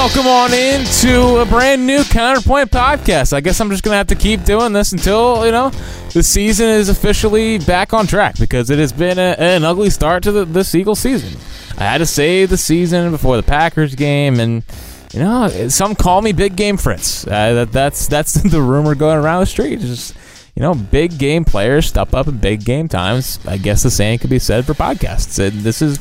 Welcome 0.00 0.28
on 0.28 0.54
into 0.54 1.36
a 1.42 1.44
brand 1.44 1.86
new 1.86 2.02
Counterpoint 2.04 2.70
podcast. 2.70 3.34
I 3.34 3.42
guess 3.42 3.60
I'm 3.60 3.68
just 3.68 3.82
going 3.82 3.92
to 3.92 3.98
have 3.98 4.06
to 4.06 4.14
keep 4.14 4.44
doing 4.44 4.72
this 4.72 4.92
until, 4.92 5.44
you 5.44 5.52
know, 5.52 5.68
the 6.14 6.22
season 6.22 6.70
is 6.70 6.88
officially 6.88 7.58
back 7.58 7.92
on 7.92 8.06
track 8.06 8.38
because 8.38 8.70
it 8.70 8.78
has 8.78 8.94
been 8.94 9.18
a, 9.18 9.36
an 9.38 9.62
ugly 9.62 9.90
start 9.90 10.22
to 10.22 10.32
the, 10.32 10.46
this 10.46 10.74
Eagle 10.74 10.94
season. 10.94 11.38
I 11.76 11.82
had 11.82 11.98
to 11.98 12.06
save 12.06 12.48
the 12.48 12.56
season 12.56 13.10
before 13.10 13.36
the 13.36 13.42
Packers 13.42 13.94
game, 13.94 14.40
and, 14.40 14.62
you 15.12 15.20
know, 15.20 15.68
some 15.68 15.94
call 15.94 16.22
me 16.22 16.32
Big 16.32 16.56
Game 16.56 16.78
Fritz. 16.78 17.26
Uh, 17.26 17.52
that, 17.52 17.72
that's, 17.72 18.08
that's 18.08 18.32
the 18.50 18.62
rumor 18.62 18.94
going 18.94 19.18
around 19.18 19.40
the 19.40 19.46
street. 19.46 19.74
It's 19.74 19.84
just, 19.84 20.16
you 20.54 20.62
know, 20.62 20.72
big 20.74 21.18
game 21.18 21.44
players 21.44 21.84
step 21.86 22.14
up 22.14 22.26
in 22.26 22.38
big 22.38 22.64
game 22.64 22.88
times. 22.88 23.38
I 23.46 23.58
guess 23.58 23.82
the 23.82 23.90
same 23.90 24.18
could 24.18 24.30
be 24.30 24.38
said 24.38 24.64
for 24.64 24.72
podcasts. 24.72 25.38
And 25.38 25.60
this 25.60 25.82
is 25.82 25.98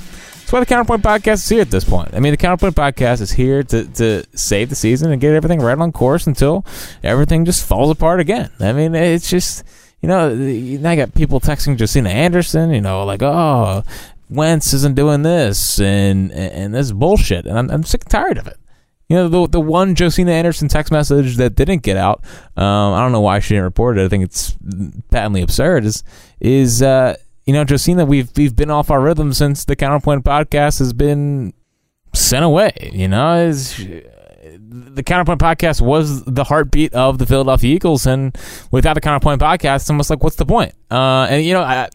that's 0.50 0.54
why 0.54 0.60
the 0.62 0.66
Counterpoint 0.66 1.04
Podcast 1.04 1.44
is 1.44 1.50
here 1.50 1.62
at 1.62 1.70
this 1.70 1.84
point. 1.84 2.16
I 2.16 2.20
mean, 2.20 2.34
the 2.34 2.38
Counterpoint 2.38 2.76
Podcast 2.76 3.22
is 3.22 3.30
here 3.30 3.62
to, 3.62 3.86
to 3.86 4.24
save 4.36 4.70
the 4.70 4.76
season 4.76 5.12
and 5.12 5.22
get 5.22 5.36
everything 5.36 5.60
right 5.60 5.78
on 5.78 5.92
course 5.92 6.26
until 6.26 6.66
everything 7.04 7.46
just 7.46 7.64
falls 7.64 7.92
apart 7.92 8.20
again. 8.20 8.50
I 8.60 8.74
mean, 8.74 8.96
it's 8.96 9.30
just, 9.30 9.64
you 10.02 10.10
know, 10.10 10.34
now 10.34 10.90
I 10.90 10.96
got 10.96 11.14
people 11.14 11.40
texting 11.40 11.78
Josina 11.78 12.10
Anderson, 12.10 12.72
you 12.72 12.82
know, 12.82 13.06
like, 13.06 13.22
oh, 13.22 13.84
Wentz 14.32 14.74
isn't 14.74 14.96
doing 14.96 15.22
this 15.22 15.80
and 15.80 16.32
and 16.32 16.74
this 16.74 16.92
bullshit. 16.94 17.46
And 17.46 17.56
I'm, 17.56 17.70
I'm 17.70 17.84
sick 17.84 18.06
and 18.06 18.10
tired 18.10 18.40
of 18.40 18.48
it. 18.48 18.58
You 19.08 19.18
know, 19.18 19.28
the 19.28 19.48
the 19.50 19.62
one 19.62 19.96
Josina 19.96 20.32
Anderson 20.32 20.68
text 20.68 20.92
message 20.92 21.38
that 21.38 21.54
didn't 21.54 21.84
get 21.84 21.96
out, 21.96 22.24
um, 22.58 22.94
I 22.94 23.02
don't 23.02 23.12
know 23.12 23.22
why 23.22 23.38
she 23.38 23.54
didn't 23.54 23.66
report 23.66 24.00
it. 24.00 24.06
I 24.06 24.08
think 24.08 24.24
it's 24.24 24.58
patently 25.12 25.44
absurd. 25.44 25.86
Is 25.86 26.04
is 26.40 26.82
uh, 26.82 27.18
you 27.50 27.54
know, 27.54 27.66
Josina, 27.66 28.06
we've 28.06 28.30
we've 28.38 28.56
been 28.56 28.70
off 28.70 28.92
our 28.92 29.02
rhythm 29.02 29.34
since 29.34 29.66
the 29.66 29.76
Counterpoint 29.76 30.24
podcast 30.24 30.78
has 30.78 30.94
been 30.94 31.52
sent 32.14 32.46
away. 32.46 32.92
You 32.94 33.08
know, 33.08 33.40
is 33.40 33.76
the 33.76 35.02
Counterpoint 35.02 35.40
podcast 35.40 35.82
was 35.82 36.24
the 36.26 36.44
heartbeat 36.44 36.94
of 36.94 37.18
the 37.18 37.26
Philadelphia 37.26 37.74
Eagles, 37.74 38.06
and 38.06 38.38
without 38.70 38.94
the 38.94 39.02
Counterpoint 39.02 39.42
podcast, 39.42 39.78
it's 39.78 39.90
almost 39.90 40.12
like, 40.12 40.24
what's 40.24 40.36
the 40.36 40.46
point? 40.46 40.76
Uh, 40.92 41.26
and 41.28 41.44
you 41.44 41.56
know, 41.56 41.64
I 41.64 41.90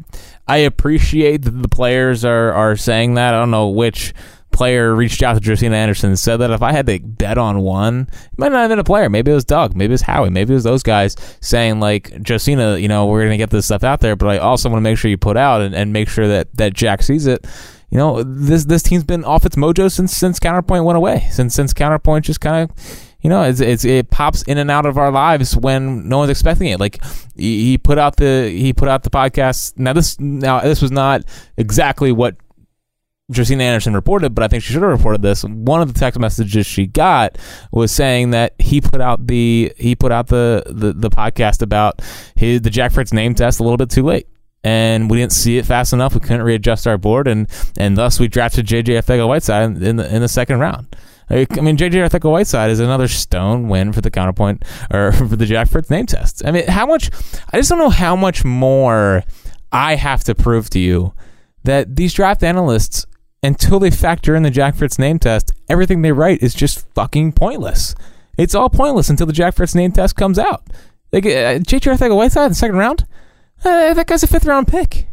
I 0.49 0.57
appreciate 0.57 1.43
that 1.43 1.53
the 1.53 1.69
players 1.69 2.25
are 2.25 2.53
are 2.53 2.75
saying 2.75 3.15
that. 3.15 3.33
I 3.33 3.39
don't 3.39 3.53
know 3.53 3.69
which 3.69 4.13
player 4.55 4.95
reached 4.95 5.23
out 5.23 5.35
to 5.35 5.41
Josina 5.41 5.77
Anderson 5.77 6.11
and 6.11 6.19
said 6.19 6.39
that 6.39 6.51
if 6.51 6.63
I 6.63 6.73
had 6.73 6.87
to 6.87 7.01
bet 7.01 7.37
on 7.37 7.61
one, 7.61 8.09
it 8.11 8.39
might 8.39 8.53
not 8.53 8.61
have 8.61 8.71
been 8.71 8.79
a 8.79 8.85
player. 8.85 9.11
Maybe 9.11 9.31
it 9.31 9.35
was 9.35 9.45
Doug. 9.45 9.75
Maybe 9.75 9.91
it 9.91 9.95
was 9.95 10.03
Howie. 10.03 10.31
Maybe 10.31 10.53
it 10.53 10.55
was 10.55 10.65
those 10.65 10.83
guys 10.83 11.17
saying 11.41 11.81
like, 11.81 12.13
Josina, 12.27 12.79
you 12.79 12.89
know, 12.89 13.07
we're 13.07 13.21
going 13.21 13.33
to 13.33 13.37
get 13.37 13.51
this 13.51 13.67
stuff 13.67 13.85
out 13.85 14.01
there, 14.01 14.17
but 14.17 14.29
I 14.29 14.39
also 14.39 14.71
want 14.71 14.79
to 14.79 14.83
make 14.83 14.97
sure 14.97 15.11
you 15.11 15.19
put 15.19 15.37
out 15.37 15.61
and, 15.61 15.75
and 15.75 15.93
make 15.93 16.09
sure 16.09 16.29
that, 16.29 16.57
that 16.57 16.73
Jack 16.73 17.03
sees 17.03 17.27
it. 17.27 17.47
You 17.91 17.99
know, 17.99 18.23
this 18.25 18.65
this 18.65 18.83
team's 18.83 19.05
been 19.05 19.25
off 19.25 19.47
its 19.47 19.55
mojo 19.55 19.89
since 19.89 20.17
since 20.17 20.41
Counterpoint 20.41 20.85
went 20.85 20.97
away. 20.97 21.29
Since 21.31 21.55
since 21.55 21.73
Counterpoint 21.73 22.25
just 22.25 22.41
kind 22.41 22.69
of 22.69 22.77
you 23.25 23.31
know, 23.31 23.43
it's, 23.43 23.61
it's, 23.61 23.87
it 23.87 24.11
pops 24.11 24.43
in 24.43 24.59
and 24.59 24.71
out 24.71 24.85
of 24.85 24.99
our 24.99 25.11
lives 25.11 25.57
when 25.57 26.07
no 26.11 26.19
one's 26.19 26.31
expecting 26.31 26.69
it. 26.69 26.79
Like 26.79 27.03
he, 27.35 27.71
he 27.71 27.79
put 27.79 27.97
out 27.97 28.17
the 28.17 28.51
he 28.51 28.75
put 28.75 28.89
out 28.89 29.03
the 29.03 29.09
podcast. 29.11 29.79
Now 29.79 29.95
this 29.95 30.21
now 30.21 30.61
this 30.61 30.83
was 30.83 30.91
not 30.91 31.25
exactly 31.57 32.13
what 32.13 32.37
Josina 33.33 33.65
Anderson 33.65 33.95
reported, 33.95 34.35
but 34.35 34.45
I 34.45 34.49
think 34.49 34.63
she 34.63 34.73
should 34.73 34.83
have 34.83 34.91
reported 34.91 35.23
this. 35.23 35.45
One 35.45 35.81
of 35.81 35.93
the 35.93 35.99
text 35.99 36.21
messages 36.21 36.67
she 36.67 36.87
got 36.87 37.39
was 37.73 37.91
saying 37.91 38.31
that 38.31 38.55
he 38.59 38.83
put 38.83 39.01
out 39.01 39.27
the 39.27 39.73
he 39.79 39.95
put 39.95 40.13
out 40.13 40.27
the 40.27 40.63
the, 40.67 40.93
the 40.93 41.09
podcast 41.09 41.63
about 41.63 42.03
his 42.35 42.61
the 42.61 42.71
Jack 42.71 42.93
Fritz 42.93 43.13
name 43.13 43.35
test 43.35 43.61
a 43.61 43.63
little 43.63 43.79
bit 43.79 43.91
too 43.91 44.03
late. 44.03 44.29
And 44.63 45.11
we 45.11 45.19
didn't 45.19 45.33
see 45.33 45.59
it 45.59 45.67
fast 45.67 45.93
enough. 45.93 46.15
We 46.15 46.21
couldn't 46.21 46.43
readjust 46.43 46.87
our 46.87 46.97
board, 46.97 47.29
and, 47.29 47.49
and 47.77 47.99
thus 47.99 48.19
we 48.19 48.29
drafted 48.29 48.67
JJ 48.67 48.99
Arcega-Whiteside 48.99 49.83
in 49.83 49.97
the 49.97 50.15
in 50.15 50.23
the 50.23 50.29
second 50.29 50.59
round. 50.59 50.97
I 51.29 51.47
mean, 51.61 51.77
JJ 51.77 52.09
Arcega-Whiteside 52.09 52.71
is 52.71 52.81
another 52.81 53.09
stone 53.09 53.69
win 53.69 53.93
for 53.93 54.01
the 54.01 54.11
counterpoint 54.11 54.65
or 54.91 55.13
for 55.13 55.37
the 55.37 55.45
Jack 55.47 55.69
Fritz 55.69 55.91
name 55.91 56.07
test. 56.07 56.43
I 56.47 56.51
mean, 56.51 56.67
how 56.67 56.87
much? 56.87 57.11
I 57.53 57.59
just 57.59 57.69
don't 57.69 57.79
know 57.79 57.91
how 57.91 58.17
much 58.17 58.45
more 58.45 59.23
I 59.71 59.97
have 59.97 60.25
to 60.25 60.35
prove 60.35 60.71
to 60.71 60.79
you 60.79 61.13
that 61.65 61.97
these 61.97 62.15
draft 62.15 62.43
analysts 62.43 63.07
until 63.45 63.79
they 63.79 63.91
factor 63.91 64.35
in 64.35 64.43
the 64.43 64.51
Jack 64.51 64.75
Fritz 64.75 64.99
name 64.99 65.19
test, 65.19 65.53
everything 65.69 66.03
they 66.03 66.13
write 66.13 66.43
is 66.43 66.55
just 66.55 66.89
fucking 66.95 67.33
pointless. 67.33 67.95
It's 68.39 68.55
all 68.55 68.71
pointless 68.71 69.11
until 69.11 69.27
the 69.27 69.33
Jack 69.33 69.55
Fritz 69.55 69.75
name 69.75 69.93
test 69.93 70.17
comes 70.17 70.39
out. 70.39 70.65
Like 71.13 71.27
uh, 71.27 71.61
JJ 71.61 71.95
Arcega-Whiteside 71.95 72.45
in 72.47 72.51
the 72.51 72.55
second 72.57 72.77
round, 72.77 73.07
uh, 73.65 73.95
that 73.95 74.07
guy's 74.07 74.23
a 74.23 74.27
fifth 74.27 74.47
round 74.47 74.67
pick. 74.67 75.09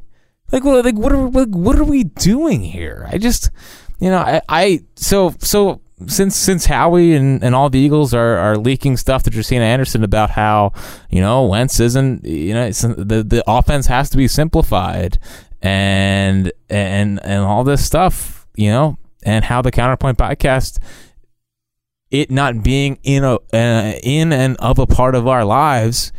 Like, 0.51 0.63
like 0.63 0.95
what 0.95 1.11
are 1.11 1.29
like, 1.29 1.49
what 1.49 1.77
are 1.77 1.83
we 1.83 2.03
doing 2.03 2.61
here? 2.61 3.07
I 3.11 3.17
just, 3.17 3.51
you 3.99 4.09
know, 4.09 4.17
I, 4.17 4.41
I 4.49 4.79
so 4.95 5.35
so 5.39 5.81
since 6.07 6.35
since 6.35 6.65
Howie 6.65 7.13
and, 7.13 7.43
and 7.43 7.53
all 7.53 7.69
the 7.69 7.79
Eagles 7.79 8.13
are, 8.13 8.37
are 8.37 8.57
leaking 8.57 8.97
stuff 8.97 9.23
to 9.23 9.29
Josina 9.29 9.65
Anderson 9.65 10.03
about 10.03 10.31
how 10.31 10.73
you 11.09 11.21
know 11.21 11.45
Wentz 11.45 11.79
isn't 11.79 12.25
you 12.25 12.53
know 12.53 12.71
the 12.71 13.23
the 13.23 13.43
offense 13.47 13.87
has 13.87 14.09
to 14.09 14.17
be 14.17 14.27
simplified 14.27 15.19
and 15.61 16.51
and 16.69 17.19
and 17.23 17.43
all 17.43 17.63
this 17.63 17.85
stuff, 17.85 18.47
you 18.55 18.69
know, 18.69 18.97
and 19.23 19.45
how 19.45 19.61
the 19.61 19.71
Counterpoint 19.71 20.17
podcast 20.17 20.79
it 22.11 22.29
not 22.29 22.61
being 22.61 22.99
in 23.03 23.23
a 23.23 23.35
uh, 23.53 23.93
in 24.03 24.33
and 24.33 24.57
of 24.57 24.77
a 24.79 24.85
part 24.85 25.15
of 25.15 25.27
our 25.27 25.45
lives 25.45 26.11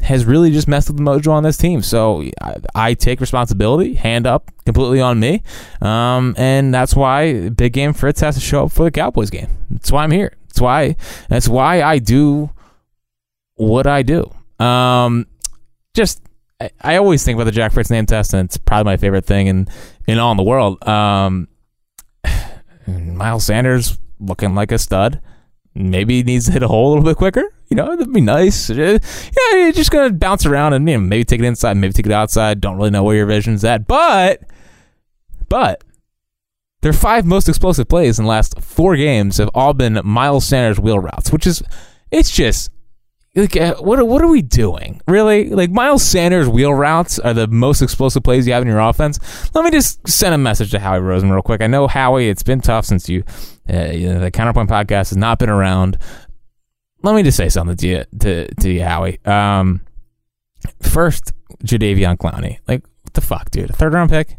has 0.00 0.24
really 0.24 0.52
just 0.52 0.68
messed 0.68 0.88
with 0.88 0.96
the 0.96 1.02
mojo 1.02 1.32
on 1.32 1.42
this 1.42 1.56
team. 1.56 1.82
So 1.82 2.22
I, 2.40 2.56
I 2.74 2.94
take 2.94 3.20
responsibility, 3.20 3.94
hand 3.94 4.26
up, 4.26 4.52
completely 4.64 5.00
on 5.00 5.18
me, 5.18 5.42
um, 5.80 6.34
and 6.38 6.72
that's 6.72 6.94
why 6.94 7.48
Big 7.48 7.72
Game 7.72 7.92
Fritz 7.92 8.20
has 8.20 8.36
to 8.36 8.40
show 8.40 8.66
up 8.66 8.72
for 8.72 8.84
the 8.84 8.90
Cowboys 8.90 9.30
game. 9.30 9.48
That's 9.70 9.90
why 9.90 10.04
I'm 10.04 10.12
here. 10.12 10.34
That's 10.48 10.60
why 10.60 10.96
that's 11.28 11.48
why 11.48 11.82
I 11.82 11.98
do 11.98 12.50
what 13.54 13.86
I 13.86 14.02
do. 14.02 14.30
Um, 14.64 15.26
just 15.94 16.22
I, 16.60 16.70
I 16.80 16.96
always 16.96 17.24
think 17.24 17.36
about 17.36 17.44
the 17.44 17.52
Jack 17.52 17.72
Fritz 17.72 17.90
name 17.90 18.06
test, 18.06 18.34
and 18.34 18.46
it's 18.46 18.56
probably 18.56 18.84
my 18.84 18.96
favorite 18.96 19.24
thing 19.24 19.46
in 19.46 19.68
in 20.06 20.18
all 20.18 20.30
in 20.32 20.36
the 20.36 20.42
world. 20.42 20.86
Um, 20.86 21.48
Miles 22.86 23.44
Sanders 23.44 23.98
looking 24.18 24.54
like 24.54 24.72
a 24.72 24.78
stud. 24.78 25.20
Maybe 25.74 26.16
he 26.16 26.22
needs 26.24 26.46
to 26.46 26.52
hit 26.52 26.62
a 26.62 26.68
hole 26.68 26.88
a 26.88 26.90
little 26.90 27.04
bit 27.04 27.16
quicker. 27.16 27.44
You 27.68 27.76
know, 27.76 27.94
that'd 27.96 28.12
be 28.12 28.20
nice. 28.20 28.70
Yeah, 28.70 28.98
you're 29.52 29.72
just 29.72 29.90
gonna 29.90 30.12
bounce 30.12 30.46
around 30.46 30.72
and 30.72 30.88
you 30.88 30.96
know, 30.96 31.04
maybe 31.04 31.24
take 31.24 31.40
it 31.40 31.46
inside, 31.46 31.76
maybe 31.76 31.92
take 31.92 32.06
it 32.06 32.12
outside. 32.12 32.60
Don't 32.60 32.76
really 32.76 32.90
know 32.90 33.04
where 33.04 33.16
your 33.16 33.26
vision's 33.26 33.64
at, 33.64 33.86
but 33.86 34.42
but 35.48 35.84
their 36.80 36.92
five 36.92 37.24
most 37.24 37.48
explosive 37.48 37.88
plays 37.88 38.18
in 38.18 38.24
the 38.24 38.28
last 38.30 38.60
four 38.60 38.96
games 38.96 39.36
have 39.36 39.50
all 39.54 39.74
been 39.74 40.00
Miles 40.04 40.46
Sanders 40.46 40.80
wheel 40.80 40.98
routes, 40.98 41.30
which 41.30 41.46
is 41.46 41.62
it's 42.10 42.30
just 42.30 42.70
like, 43.42 43.56
uh, 43.56 43.74
what 43.76 44.06
what 44.06 44.22
are 44.22 44.28
we 44.28 44.42
doing? 44.42 45.00
Really? 45.06 45.50
Like 45.50 45.70
Miles 45.70 46.02
Sanders 46.02 46.48
wheel 46.48 46.72
routes 46.72 47.18
are 47.18 47.34
the 47.34 47.46
most 47.46 47.82
explosive 47.82 48.22
plays 48.22 48.46
you 48.46 48.52
have 48.52 48.62
in 48.62 48.68
your 48.68 48.80
offense. 48.80 49.18
Let 49.54 49.64
me 49.64 49.70
just 49.70 50.06
send 50.08 50.34
a 50.34 50.38
message 50.38 50.70
to 50.72 50.78
Howie 50.78 51.00
Roseman 51.00 51.32
real 51.32 51.42
quick. 51.42 51.62
I 51.62 51.66
know 51.66 51.86
Howie, 51.86 52.28
it's 52.28 52.42
been 52.42 52.60
tough 52.60 52.86
since 52.86 53.08
you, 53.08 53.24
uh, 53.72 53.90
you 53.92 54.12
know, 54.12 54.20
the 54.20 54.30
Counterpoint 54.30 54.68
podcast 54.68 55.10
has 55.10 55.16
not 55.16 55.38
been 55.38 55.50
around. 55.50 55.98
Let 57.02 57.14
me 57.14 57.22
just 57.22 57.36
say 57.36 57.48
something 57.48 57.76
to 57.76 57.86
you, 57.86 58.04
to 58.20 58.54
to 58.54 58.70
you, 58.70 58.82
Howie. 58.82 59.18
Um, 59.24 59.82
first, 60.82 61.32
Jadeveon 61.64 62.16
Clowney. 62.16 62.58
Like, 62.66 62.84
what 63.02 63.14
the 63.14 63.20
fuck, 63.20 63.50
dude? 63.50 63.70
A 63.70 63.72
third 63.72 63.94
round 63.94 64.10
pick? 64.10 64.36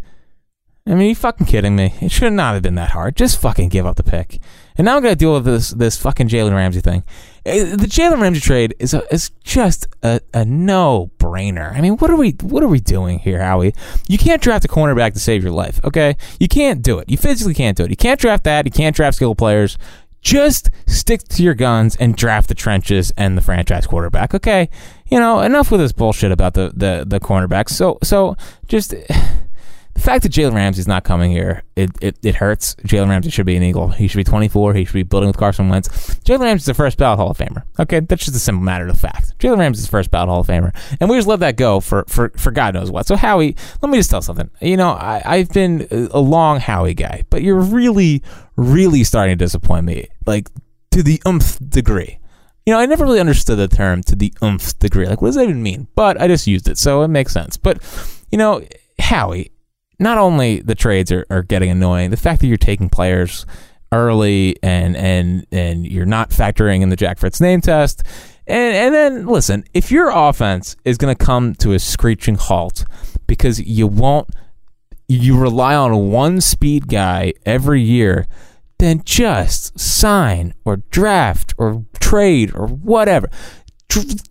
I 0.89 0.95
mean, 0.95 1.09
you 1.09 1.15
fucking 1.15 1.45
kidding 1.45 1.75
me? 1.75 1.93
It 2.01 2.11
should 2.11 2.33
not 2.33 2.55
have 2.55 2.63
been 2.63 2.75
that 2.75 2.91
hard. 2.91 3.15
Just 3.15 3.39
fucking 3.39 3.69
give 3.69 3.85
up 3.85 3.95
the 3.95 4.03
pick. 4.03 4.39
And 4.75 4.85
now 4.85 4.95
I'm 4.95 5.03
gonna 5.03 5.15
deal 5.15 5.33
with 5.33 5.45
this 5.45 5.69
this 5.69 5.97
fucking 5.97 6.29
Jalen 6.29 6.55
Ramsey 6.55 6.81
thing. 6.81 7.03
Eh, 7.49 7.75
the 7.75 7.87
Jalen 7.87 8.21
Ramsey 8.21 8.39
trade 8.39 8.75
is 8.79 8.93
a, 8.93 9.11
is 9.13 9.31
just 9.43 9.87
a, 10.03 10.21
a 10.33 10.45
no 10.45 11.09
brainer. 11.17 11.75
I 11.75 11.81
mean, 11.81 11.97
what 11.97 12.11
are 12.11 12.15
we 12.15 12.31
what 12.41 12.63
are 12.63 12.67
we 12.67 12.79
doing 12.79 13.19
here, 13.19 13.41
Howie? 13.41 13.73
You 14.07 14.17
can't 14.17 14.41
draft 14.41 14.65
a 14.65 14.67
cornerback 14.67 15.13
to 15.13 15.19
save 15.19 15.43
your 15.43 15.51
life. 15.51 15.79
Okay, 15.83 16.15
you 16.39 16.47
can't 16.47 16.81
do 16.81 16.99
it. 16.99 17.09
You 17.09 17.17
physically 17.17 17.53
can't 17.53 17.75
do 17.75 17.83
it. 17.85 17.89
You 17.89 17.97
can't 17.97 18.19
draft 18.19 18.43
that. 18.43 18.65
You 18.65 18.71
can't 18.71 18.95
draft 18.95 19.15
skill 19.15 19.35
players. 19.35 19.77
Just 20.21 20.69
stick 20.85 21.23
to 21.29 21.43
your 21.43 21.53
guns 21.55 21.95
and 21.95 22.15
draft 22.15 22.49
the 22.49 22.53
trenches 22.53 23.11
and 23.17 23.37
the 23.37 23.41
franchise 23.41 23.87
quarterback. 23.87 24.35
Okay, 24.35 24.69
you 25.07 25.19
know 25.19 25.39
enough 25.39 25.71
with 25.71 25.81
this 25.81 25.91
bullshit 25.91 26.31
about 26.31 26.53
the 26.53 26.71
the 26.75 27.03
the 27.07 27.19
cornerbacks. 27.19 27.69
So 27.69 27.97
so 28.03 28.35
just 28.67 28.91
the 29.99 30.05
fact 30.05 30.23
that 30.23 30.31
Jalen 30.31 30.53
Ramsey's 30.53 30.87
not 30.87 31.03
coming 31.03 31.31
here, 31.31 31.63
it, 31.75 31.91
it, 32.01 32.17
it 32.23 32.35
hurts. 32.35 32.75
Jalen 32.75 33.09
Ramsey 33.09 33.29
should 33.29 33.45
be 33.45 33.57
an 33.57 33.63
Eagle. 33.63 33.89
He 33.89 34.07
should 34.07 34.17
be 34.17 34.23
24. 34.23 34.73
He 34.73 34.85
should 34.85 34.93
be 34.93 35.03
building 35.03 35.27
with 35.27 35.37
Carson 35.37 35.67
Wentz. 35.67 36.18
Jalen 36.29 36.41
Ramsey's 36.41 36.67
the 36.67 36.75
first 36.75 36.99
ballot 36.99 37.17
Hall 37.17 37.31
of 37.31 37.39
Famer. 37.39 37.63
Okay, 37.79 38.01
that's 38.01 38.23
just 38.23 38.37
a 38.37 38.39
simple 38.39 38.63
matter 38.63 38.87
of 38.87 38.99
fact. 38.99 39.39
Jalen 39.39 39.57
Ramsey's 39.57 39.85
the 39.85 39.89
first 39.89 40.11
ballot 40.11 40.29
Hall 40.29 40.41
of 40.41 40.47
Famer, 40.47 40.75
and 41.01 41.09
we 41.09 41.17
just 41.17 41.27
let 41.27 41.39
that 41.39 41.57
go 41.57 41.79
for, 41.79 42.05
for, 42.07 42.29
for 42.37 42.51
God 42.51 42.75
knows 42.75 42.91
what. 42.91 43.07
So 43.07 43.15
Howie, 43.15 43.55
let 43.81 43.89
me 43.89 43.97
just 43.97 44.11
tell 44.11 44.21
something. 44.21 44.47
You 44.61 44.77
know, 44.77 44.89
I, 44.89 45.23
I've 45.25 45.49
been 45.49 45.87
a 45.89 46.19
long 46.19 46.59
Howie 46.59 46.93
guy, 46.93 47.23
but 47.31 47.41
you're 47.41 47.59
really, 47.59 48.21
really 48.55 49.03
starting 49.03 49.39
to 49.39 49.43
disappoint 49.43 49.87
me, 49.87 50.07
like 50.27 50.49
to 50.91 51.01
the 51.01 51.19
umph 51.25 51.57
degree. 51.67 52.19
You 52.63 52.73
know, 52.73 52.79
I 52.79 52.85
never 52.85 53.05
really 53.05 53.19
understood 53.19 53.57
the 53.57 53.67
term 53.67 54.03
to 54.03 54.15
the 54.15 54.31
umph 54.39 54.77
degree. 54.77 55.07
Like, 55.07 55.23
what 55.23 55.29
does 55.29 55.35
that 55.35 55.45
even 55.45 55.63
mean? 55.63 55.87
But 55.95 56.21
I 56.21 56.27
just 56.27 56.45
used 56.45 56.67
it, 56.67 56.77
so 56.77 57.01
it 57.01 57.07
makes 57.07 57.33
sense. 57.33 57.57
But, 57.57 57.81
you 58.31 58.37
know, 58.37 58.61
Howie, 58.99 59.51
not 59.97 60.19
only 60.19 60.59
the 60.59 60.75
trades 60.75 61.11
are, 61.11 61.25
are 61.31 61.41
getting 61.41 61.71
annoying, 61.71 62.11
the 62.11 62.17
fact 62.17 62.41
that 62.41 62.47
you're 62.47 62.57
taking 62.57 62.87
players 62.87 63.47
early 63.91 64.55
and 64.61 64.95
and 64.95 65.45
and 65.51 65.85
you're 65.85 66.05
not 66.05 66.29
factoring 66.29 66.81
in 66.81 66.89
the 66.89 66.95
Jack 66.95 67.17
Fritz 67.17 67.41
name 67.41 67.61
test. 67.61 68.03
And 68.47 68.75
and 68.75 68.93
then 68.93 69.25
listen, 69.27 69.63
if 69.73 69.91
your 69.91 70.09
offense 70.09 70.75
is 70.85 70.97
going 70.97 71.15
to 71.15 71.25
come 71.25 71.55
to 71.55 71.73
a 71.73 71.79
screeching 71.79 72.35
halt 72.35 72.85
because 73.27 73.59
you 73.59 73.87
won't 73.87 74.29
you 75.07 75.37
rely 75.37 75.75
on 75.75 76.11
one 76.11 76.39
speed 76.39 76.87
guy 76.87 77.33
every 77.45 77.81
year, 77.81 78.27
then 78.77 79.01
just 79.03 79.79
sign 79.79 80.53
or 80.65 80.77
draft 80.91 81.53
or 81.57 81.85
trade 81.99 82.55
or 82.55 82.67
whatever 82.67 83.29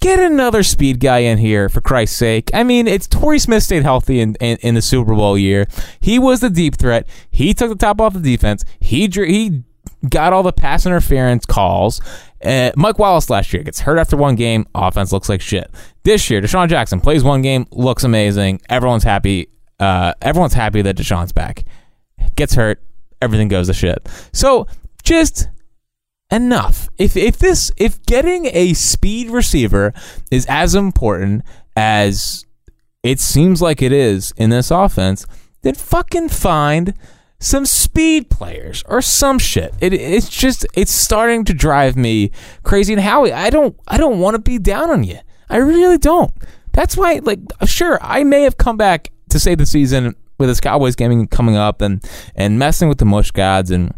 get 0.00 0.20
another 0.20 0.62
speed 0.62 1.00
guy 1.00 1.18
in 1.18 1.38
here 1.38 1.68
for 1.68 1.80
Christ's 1.80 2.16
sake. 2.16 2.50
I 2.54 2.62
mean, 2.62 2.86
it's 2.86 3.06
Torrey 3.06 3.38
Smith 3.38 3.62
stayed 3.62 3.82
healthy 3.82 4.20
in, 4.20 4.36
in, 4.36 4.56
in, 4.58 4.74
the 4.74 4.82
Super 4.82 5.14
Bowl 5.14 5.36
year. 5.36 5.66
He 6.00 6.18
was 6.18 6.40
the 6.40 6.50
deep 6.50 6.76
threat. 6.76 7.08
He 7.30 7.54
took 7.54 7.70
the 7.70 7.76
top 7.76 8.00
off 8.00 8.14
the 8.14 8.20
defense. 8.20 8.64
He 8.80 9.08
he 9.08 9.64
got 10.08 10.32
all 10.32 10.42
the 10.42 10.52
pass 10.52 10.86
interference 10.86 11.44
calls. 11.44 12.00
Uh, 12.42 12.70
Mike 12.76 12.98
Wallace 13.00 13.30
last 13.30 13.52
year 13.52 13.64
gets 13.64 13.80
hurt 13.80 13.98
after 13.98 14.16
one 14.16 14.36
game. 14.36 14.66
Offense 14.74 15.12
looks 15.12 15.28
like 15.28 15.40
shit. 15.40 15.70
This 16.04 16.30
year, 16.30 16.40
DeSean 16.40 16.68
Jackson 16.68 17.00
plays 17.00 17.24
one 17.24 17.42
game, 17.42 17.66
looks 17.72 18.04
amazing. 18.04 18.60
Everyone's 18.68 19.02
happy. 19.02 19.48
Uh, 19.80 20.12
everyone's 20.22 20.54
happy 20.54 20.82
that 20.82 20.96
DeSean's 20.96 21.32
back. 21.32 21.64
Gets 22.36 22.54
hurt, 22.54 22.80
everything 23.20 23.48
goes 23.48 23.66
to 23.66 23.74
shit. 23.74 24.08
So 24.32 24.68
just 25.02 25.48
enough. 26.30 26.88
If 26.98 27.16
if 27.16 27.38
this 27.38 27.72
if 27.76 28.04
getting 28.06 28.46
a 28.46 28.74
speed 28.74 29.30
receiver 29.30 29.92
is 30.30 30.46
as 30.48 30.74
important 30.74 31.42
as 31.76 32.46
it 33.02 33.20
seems 33.20 33.62
like 33.62 33.80
it 33.80 33.92
is 33.92 34.32
in 34.36 34.50
this 34.50 34.70
offense, 34.70 35.26
then 35.62 35.74
fucking 35.74 36.28
find 36.28 36.94
some 37.40 37.64
speed 37.64 38.30
players 38.30 38.82
or 38.88 39.00
some 39.00 39.38
shit. 39.38 39.74
It, 39.80 39.92
it's 39.92 40.28
just 40.28 40.66
it's 40.74 40.92
starting 40.92 41.44
to 41.44 41.54
drive 41.54 41.96
me 41.96 42.32
crazy. 42.62 42.92
And 42.92 43.02
Howie, 43.02 43.32
I 43.32 43.50
don't 43.50 43.78
I 43.86 43.96
don't 43.96 44.18
want 44.18 44.34
to 44.34 44.42
be 44.42 44.58
down 44.58 44.90
on 44.90 45.04
you. 45.04 45.18
I 45.48 45.56
really 45.56 45.98
don't. 45.98 46.32
That's 46.72 46.96
why, 46.96 47.20
like, 47.22 47.40
sure, 47.64 47.98
I 48.02 48.22
may 48.22 48.42
have 48.42 48.58
come 48.58 48.76
back 48.76 49.10
to 49.30 49.40
save 49.40 49.58
the 49.58 49.66
season 49.66 50.14
with 50.38 50.48
this 50.48 50.60
Cowboys 50.60 50.94
game 50.94 51.26
coming 51.26 51.56
up 51.56 51.80
and 51.80 52.04
and 52.34 52.58
messing 52.58 52.88
with 52.88 52.98
the 52.98 53.04
mush 53.04 53.30
gods 53.30 53.70
and 53.70 53.94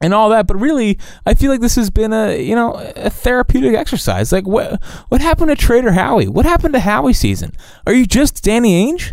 and 0.00 0.14
all 0.14 0.28
that. 0.30 0.46
But 0.46 0.56
really, 0.60 0.98
I 1.26 1.34
feel 1.34 1.50
like 1.50 1.60
this 1.60 1.76
has 1.76 1.90
been 1.90 2.12
a 2.12 2.40
you 2.40 2.54
know 2.54 2.74
a 2.96 3.10
therapeutic 3.10 3.74
exercise. 3.74 4.32
Like 4.32 4.46
what 4.46 4.82
what 5.08 5.20
happened 5.20 5.50
to 5.50 5.56
Trader 5.56 5.92
Howie? 5.92 6.28
What 6.28 6.46
happened 6.46 6.74
to 6.74 6.80
Howie 6.80 7.12
season? 7.12 7.52
Are 7.86 7.92
you 7.92 8.06
just 8.06 8.42
Danny 8.42 8.92
Ainge? 8.92 9.12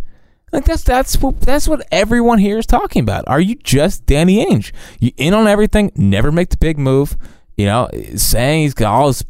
Like 0.51 0.65
that's 0.65 0.83
that's 0.83 1.17
what 1.21 1.41
that's 1.41 1.67
what 1.67 1.85
everyone 1.91 2.39
here 2.39 2.57
is 2.57 2.65
talking 2.65 3.01
about. 3.01 3.27
Are 3.27 3.41
you 3.41 3.55
just 3.55 4.05
Danny 4.05 4.45
Ainge? 4.45 4.71
You 4.99 5.11
in 5.17 5.33
on 5.33 5.47
everything, 5.47 5.91
never 5.95 6.31
make 6.31 6.49
the 6.49 6.57
big 6.57 6.77
move. 6.77 7.17
You 7.57 7.65
know, 7.65 7.89
saying 8.15 8.63
he's 8.63 8.73
got 8.73 8.93
all 8.93 9.07
this 9.07 9.23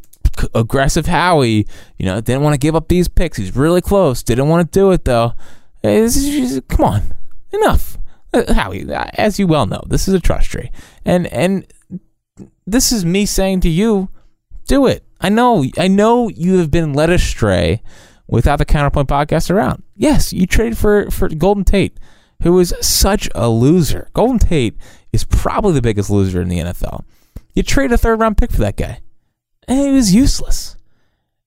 aggressive 0.54 1.06
Howie. 1.08 1.68
You 1.98 2.06
know, 2.06 2.22
didn't 2.22 2.44
want 2.44 2.54
to 2.54 2.60
give 2.60 2.76
up 2.76 2.88
these 2.90 3.08
picks. 3.08 3.38
He's 3.38 3.56
really 3.56 3.82
close. 3.82 4.24
Didn't 4.24 4.50
want 4.50 4.72
to 4.72 4.80
do 4.80 4.92
it 4.92 5.06
though. 5.06 5.34
Hey, 5.82 6.02
this 6.02 6.16
Just, 6.16 6.68
come 6.68 6.86
on, 6.86 7.14
enough. 7.52 7.98
Uh, 8.36 8.54
Howie, 8.54 8.86
as 9.14 9.40
you 9.40 9.48
well 9.48 9.66
know, 9.66 9.82
this 9.88 10.08
is 10.08 10.14
a 10.14 10.20
trust 10.20 10.50
tree, 10.50 10.72
and 11.06 11.28
and 11.28 11.66
this 12.68 12.92
is 12.92 13.06
me 13.06 13.26
saying 13.26 13.62
to 13.62 13.70
you, 13.70 14.10
do 14.68 14.88
it. 14.88 15.04
I 15.22 15.30
know, 15.30 15.66
I 15.78 15.88
know 15.88 16.28
you 16.30 16.58
have 16.58 16.70
been 16.70 16.94
led 16.94 17.10
astray 17.10 17.82
without 18.28 18.58
the 18.58 18.66
Counterpoint 18.66 19.08
podcast 19.08 19.50
around. 19.50 19.84
Yes, 19.96 20.34
you 20.34 20.46
traded 20.46 20.78
for 20.78 21.10
for 21.12 21.30
Golden 21.30 21.64
Tate, 21.64 21.98
who 22.44 22.60
is 22.60 22.74
such 22.82 23.30
a 23.34 23.50
loser. 23.50 24.10
Golden 24.14 24.40
Tate 24.40 24.76
is 25.14 25.24
probably 25.24 25.74
the 25.74 25.82
biggest 25.82 26.10
loser 26.10 26.42
in 26.42 26.50
the 26.50 26.60
NFL. 26.60 27.06
You 27.54 27.64
trade 27.64 27.92
a 27.92 27.98
third 27.98 28.20
round 28.20 28.38
pick 28.38 28.52
for 28.52 28.60
that 28.60 28.76
guy, 28.76 29.00
and 29.68 29.80
he 29.80 29.92
was 29.92 30.14
useless. 30.14 30.76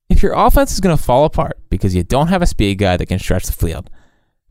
If 0.08 0.23
your 0.23 0.32
offense 0.32 0.73
is 0.73 0.81
going 0.81 0.96
to 0.96 1.02
fall 1.02 1.26
apart 1.26 1.58
because 1.69 1.94
you 1.94 2.02
don't 2.02 2.29
have 2.29 2.41
a 2.41 2.46
speed 2.46 2.79
guy 2.79 2.96
that 2.96 3.06
can 3.06 3.19
stretch 3.19 3.44
the 3.44 3.52
field, 3.52 3.91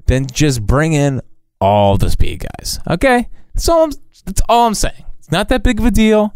then 0.06 0.28
just 0.28 0.66
bring 0.66 0.94
in 0.94 1.22
all 1.60 1.98
the 1.98 2.10
speed 2.10 2.46
guys. 2.46 2.80
Okay, 2.90 3.30
that's 3.54 3.68
all. 3.70 3.84
I'm, 3.86 3.92
that's 4.26 4.42
all 4.48 4.68
I'm 4.68 4.74
saying. 4.74 5.06
It's 5.20 5.32
not 5.32 5.50
that 5.50 5.64
big 5.64 5.80
of 5.80 5.86
a 5.86 5.92
deal. 5.92 6.34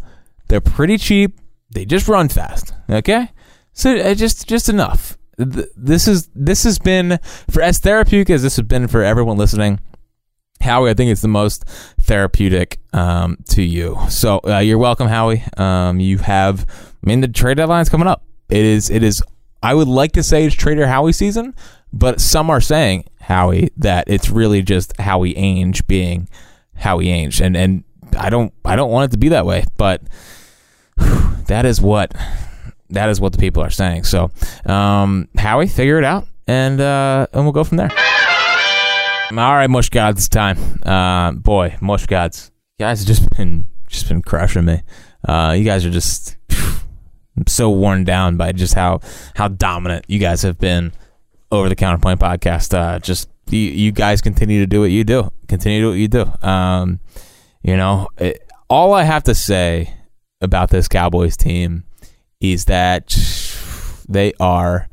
They're 0.48 0.60
pretty 0.60 0.98
cheap. 0.98 1.38
They 1.70 1.84
just 1.84 2.08
run 2.08 2.28
fast. 2.28 2.72
Okay, 2.90 3.30
so 3.72 3.96
uh, 3.96 4.14
just 4.14 4.48
just 4.48 4.68
enough. 4.68 5.16
This 5.38 6.06
is 6.06 6.28
this 6.34 6.64
has 6.64 6.78
been 6.78 7.18
for 7.50 7.62
as 7.62 7.78
therapeutic 7.78 8.30
as 8.30 8.42
this 8.42 8.56
has 8.56 8.66
been 8.66 8.88
for 8.88 9.02
everyone 9.02 9.38
listening. 9.38 9.80
Howie, 10.60 10.90
I 10.90 10.94
think 10.94 11.10
it's 11.10 11.22
the 11.22 11.28
most 11.28 11.64
therapeutic 12.00 12.78
um, 12.92 13.36
to 13.48 13.62
you. 13.62 13.98
So 14.08 14.40
uh, 14.46 14.58
you're 14.58 14.78
welcome, 14.78 15.08
Howie. 15.08 15.42
Um, 15.56 15.98
you 15.98 16.18
have, 16.18 16.66
I 16.68 17.06
mean, 17.06 17.20
the 17.20 17.28
trade 17.28 17.56
deadline's 17.56 17.88
coming 17.88 18.06
up. 18.06 18.24
It 18.48 18.64
is. 18.64 18.88
It 18.88 19.02
is. 19.02 19.22
I 19.62 19.74
would 19.74 19.88
like 19.88 20.12
to 20.12 20.22
say 20.22 20.44
it's 20.44 20.54
Trader 20.54 20.86
Howie 20.86 21.12
season, 21.12 21.54
but 21.92 22.20
some 22.20 22.50
are 22.50 22.60
saying 22.60 23.04
Howie 23.20 23.70
that 23.76 24.04
it's 24.08 24.30
really 24.30 24.62
just 24.62 24.98
Howie 25.00 25.34
Ainge 25.34 25.86
being 25.86 26.28
Howie 26.74 27.06
Ainge, 27.06 27.40
and 27.40 27.56
and 27.56 27.84
I 28.18 28.30
don't 28.30 28.52
I 28.64 28.76
don't 28.76 28.90
want 28.90 29.10
it 29.10 29.12
to 29.12 29.18
be 29.18 29.28
that 29.28 29.46
way, 29.46 29.64
but 29.76 30.02
that 30.96 31.64
is 31.64 31.80
what 31.80 32.14
that 32.90 33.08
is 33.08 33.20
what 33.20 33.32
the 33.32 33.38
people 33.38 33.62
are 33.62 33.70
saying. 33.70 34.04
So 34.04 34.30
um, 34.66 35.28
Howie, 35.36 35.66
figure 35.68 35.98
it 35.98 36.04
out, 36.04 36.26
and 36.46 36.80
uh, 36.80 37.26
and 37.32 37.44
we'll 37.44 37.52
go 37.52 37.64
from 37.64 37.78
there. 37.78 37.90
All 39.30 39.54
right, 39.54 39.70
Mush 39.70 39.88
Gods, 39.88 40.28
time. 40.28 40.58
Uh, 40.84 41.32
boy, 41.32 41.76
Mush 41.80 42.04
Gods, 42.06 42.50
you 42.78 42.84
guys 42.84 43.00
have 43.00 43.08
just 43.08 43.30
been 43.30 43.66
just 43.86 44.08
been 44.08 44.20
crushing 44.20 44.66
me. 44.66 44.82
Uh, 45.26 45.54
you 45.56 45.64
guys 45.64 45.86
are 45.86 45.90
just 45.90 46.36
I'm 46.50 47.46
so 47.46 47.70
worn 47.70 48.04
down 48.04 48.36
by 48.36 48.52
just 48.52 48.74
how 48.74 49.00
how 49.34 49.48
dominant 49.48 50.04
you 50.08 50.18
guys 50.18 50.42
have 50.42 50.58
been 50.58 50.92
over 51.52 51.68
the 51.68 51.76
Counterpoint 51.76 52.18
podcast. 52.18 52.74
Uh, 52.74 52.98
just 52.98 53.28
you, 53.48 53.58
you, 53.58 53.92
guys 53.92 54.20
continue 54.20 54.58
to 54.60 54.66
do 54.66 54.80
what 54.80 54.90
you 54.90 55.04
do. 55.04 55.30
Continue 55.46 55.80
to 55.80 55.84
do 55.84 55.90
what 55.90 55.98
you 55.98 56.08
do. 56.08 56.48
Um, 56.48 56.98
you 57.62 57.76
know, 57.76 58.08
it, 58.16 58.50
all 58.68 58.94
I 58.94 59.04
have 59.04 59.22
to 59.24 59.34
say 59.34 59.94
about 60.40 60.70
this 60.70 60.88
Cowboys 60.88 61.36
team 61.36 61.84
is 62.40 62.64
that 62.64 63.14
they 64.08 64.32
are 64.40 64.88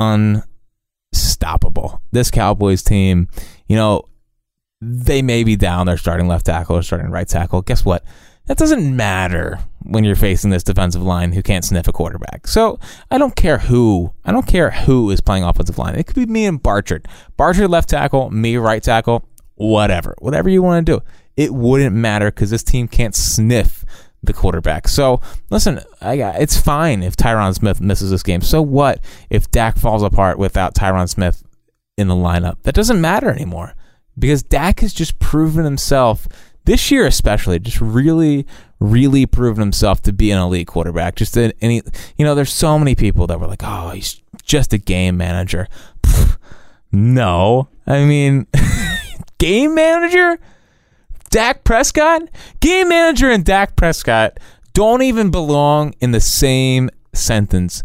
unstoppable. 0.00 2.00
This 2.10 2.30
Cowboys 2.30 2.82
team, 2.82 3.28
you 3.68 3.76
know, 3.76 4.06
they 4.80 5.20
may 5.20 5.44
be 5.44 5.56
down 5.56 5.86
their 5.86 5.98
starting 5.98 6.26
left 6.26 6.46
tackle 6.46 6.76
or 6.76 6.82
starting 6.82 7.10
right 7.10 7.28
tackle. 7.28 7.60
Guess 7.62 7.84
what? 7.84 8.02
That 8.50 8.58
doesn't 8.58 8.96
matter 8.96 9.60
when 9.84 10.02
you're 10.02 10.16
facing 10.16 10.50
this 10.50 10.64
defensive 10.64 11.04
line 11.04 11.30
who 11.30 11.40
can't 11.40 11.64
sniff 11.64 11.86
a 11.86 11.92
quarterback. 11.92 12.48
So 12.48 12.80
I 13.08 13.16
don't 13.16 13.36
care 13.36 13.58
who. 13.58 14.12
I 14.24 14.32
don't 14.32 14.44
care 14.44 14.72
who 14.72 15.12
is 15.12 15.20
playing 15.20 15.44
offensive 15.44 15.78
line. 15.78 15.94
It 15.94 16.08
could 16.08 16.16
be 16.16 16.26
me 16.26 16.46
and 16.46 16.60
Barchard. 16.60 17.06
Barchard 17.36 17.70
left 17.70 17.88
tackle, 17.88 18.28
me 18.30 18.56
right 18.56 18.82
tackle, 18.82 19.24
whatever. 19.54 20.16
Whatever 20.18 20.48
you 20.48 20.64
want 20.64 20.84
to 20.84 20.98
do. 20.98 21.04
It 21.36 21.54
wouldn't 21.54 21.94
matter 21.94 22.32
because 22.32 22.50
this 22.50 22.64
team 22.64 22.88
can't 22.88 23.14
sniff 23.14 23.84
the 24.20 24.32
quarterback. 24.32 24.88
So 24.88 25.20
listen, 25.50 25.78
I 26.00 26.14
it's 26.14 26.60
fine 26.60 27.04
if 27.04 27.14
Tyron 27.14 27.54
Smith 27.54 27.80
misses 27.80 28.10
this 28.10 28.24
game. 28.24 28.40
So 28.40 28.60
what 28.60 29.00
if 29.30 29.48
Dak 29.52 29.78
falls 29.78 30.02
apart 30.02 30.40
without 30.40 30.74
Tyron 30.74 31.08
Smith 31.08 31.44
in 31.96 32.08
the 32.08 32.16
lineup? 32.16 32.60
That 32.64 32.74
doesn't 32.74 33.00
matter 33.00 33.30
anymore 33.30 33.76
because 34.18 34.42
Dak 34.42 34.80
has 34.80 34.92
just 34.92 35.20
proven 35.20 35.64
himself 35.64 36.26
this 36.70 36.88
year, 36.92 37.04
especially, 37.04 37.58
just 37.58 37.80
really, 37.80 38.46
really 38.78 39.26
proven 39.26 39.60
himself 39.60 40.00
to 40.02 40.12
be 40.12 40.30
an 40.30 40.38
elite 40.38 40.68
quarterback. 40.68 41.16
Just 41.16 41.36
any, 41.36 41.82
you 42.16 42.24
know, 42.24 42.36
there's 42.36 42.52
so 42.52 42.78
many 42.78 42.94
people 42.94 43.26
that 43.26 43.40
were 43.40 43.48
like, 43.48 43.64
oh, 43.64 43.90
he's 43.90 44.22
just 44.44 44.72
a 44.72 44.78
game 44.78 45.16
manager. 45.16 45.66
Pfft, 46.04 46.36
no, 46.92 47.68
I 47.88 48.04
mean, 48.04 48.46
game 49.38 49.74
manager 49.74 50.38
Dak 51.30 51.64
Prescott, 51.64 52.22
game 52.60 52.88
manager 52.88 53.32
and 53.32 53.44
Dak 53.44 53.74
Prescott 53.74 54.38
don't 54.72 55.02
even 55.02 55.32
belong 55.32 55.94
in 56.00 56.12
the 56.12 56.20
same 56.20 56.88
sentence. 57.12 57.82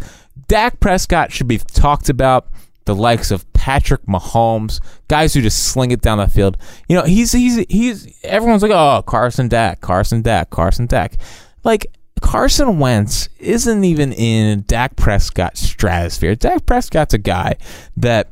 Dak 0.47 0.79
Prescott 0.79 1.31
should 1.31 1.47
be 1.47 1.57
talked 1.57 2.07
about 2.07 2.49
the 2.85 2.93
likes 2.93 3.31
of 3.31 3.51
Patrick 3.65 4.05
Mahomes, 4.05 4.79
guys 5.07 5.33
who 5.33 5.41
just 5.41 5.69
sling 5.69 5.89
it 5.89 5.99
down 5.99 6.19
the 6.19 6.27
field. 6.27 6.55
You 6.87 6.95
know, 6.95 7.01
he's 7.01 7.31
he's 7.31 7.65
he's 7.67 8.15
everyone's 8.23 8.61
like, 8.61 8.71
"Oh, 8.71 9.01
Carson 9.07 9.47
Dak, 9.47 9.81
Carson 9.81 10.21
Dak, 10.21 10.51
Carson 10.51 10.85
Dak." 10.85 11.15
Like 11.63 11.87
Carson 12.21 12.77
Wentz 12.77 13.27
isn't 13.39 13.83
even 13.83 14.13
in 14.13 14.65
Dak 14.67 14.95
Prescott's 14.95 15.61
stratosphere. 15.61 16.35
Dak 16.35 16.67
Prescott's 16.67 17.15
a 17.15 17.17
guy 17.17 17.55
that 17.97 18.29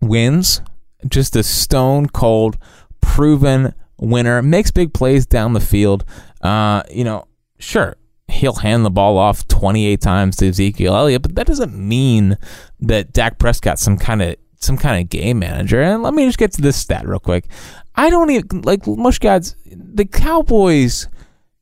wins 0.00 0.60
just 1.08 1.34
a 1.34 1.42
stone 1.42 2.06
cold 2.06 2.56
proven 3.00 3.74
winner, 3.98 4.42
makes 4.42 4.70
big 4.70 4.94
plays 4.94 5.26
down 5.26 5.54
the 5.54 5.60
field. 5.60 6.04
Uh, 6.40 6.84
you 6.88 7.02
know, 7.02 7.26
sure, 7.58 7.96
he'll 8.28 8.54
hand 8.54 8.84
the 8.84 8.90
ball 8.90 9.18
off 9.18 9.46
28 9.48 10.00
times 10.00 10.36
to 10.36 10.48
Ezekiel 10.48 10.94
Elliott, 10.94 11.22
but 11.22 11.34
that 11.34 11.46
doesn't 11.46 11.76
mean 11.76 12.36
that 12.80 13.12
Dak 13.12 13.38
Prescott's 13.38 13.82
some 13.82 13.96
kind 13.96 14.22
of 14.22 14.36
some 14.58 14.76
kind 14.76 15.02
of 15.02 15.10
game 15.10 15.38
manager. 15.38 15.80
And 15.80 16.02
let 16.02 16.14
me 16.14 16.26
just 16.26 16.38
get 16.38 16.52
to 16.52 16.62
this 16.62 16.76
stat 16.76 17.06
real 17.06 17.20
quick. 17.20 17.46
I 17.94 18.10
don't 18.10 18.30
even 18.30 18.62
like 18.62 18.86
most 18.86 19.20
guys. 19.20 19.56
The 19.64 20.04
Cowboys, 20.04 21.08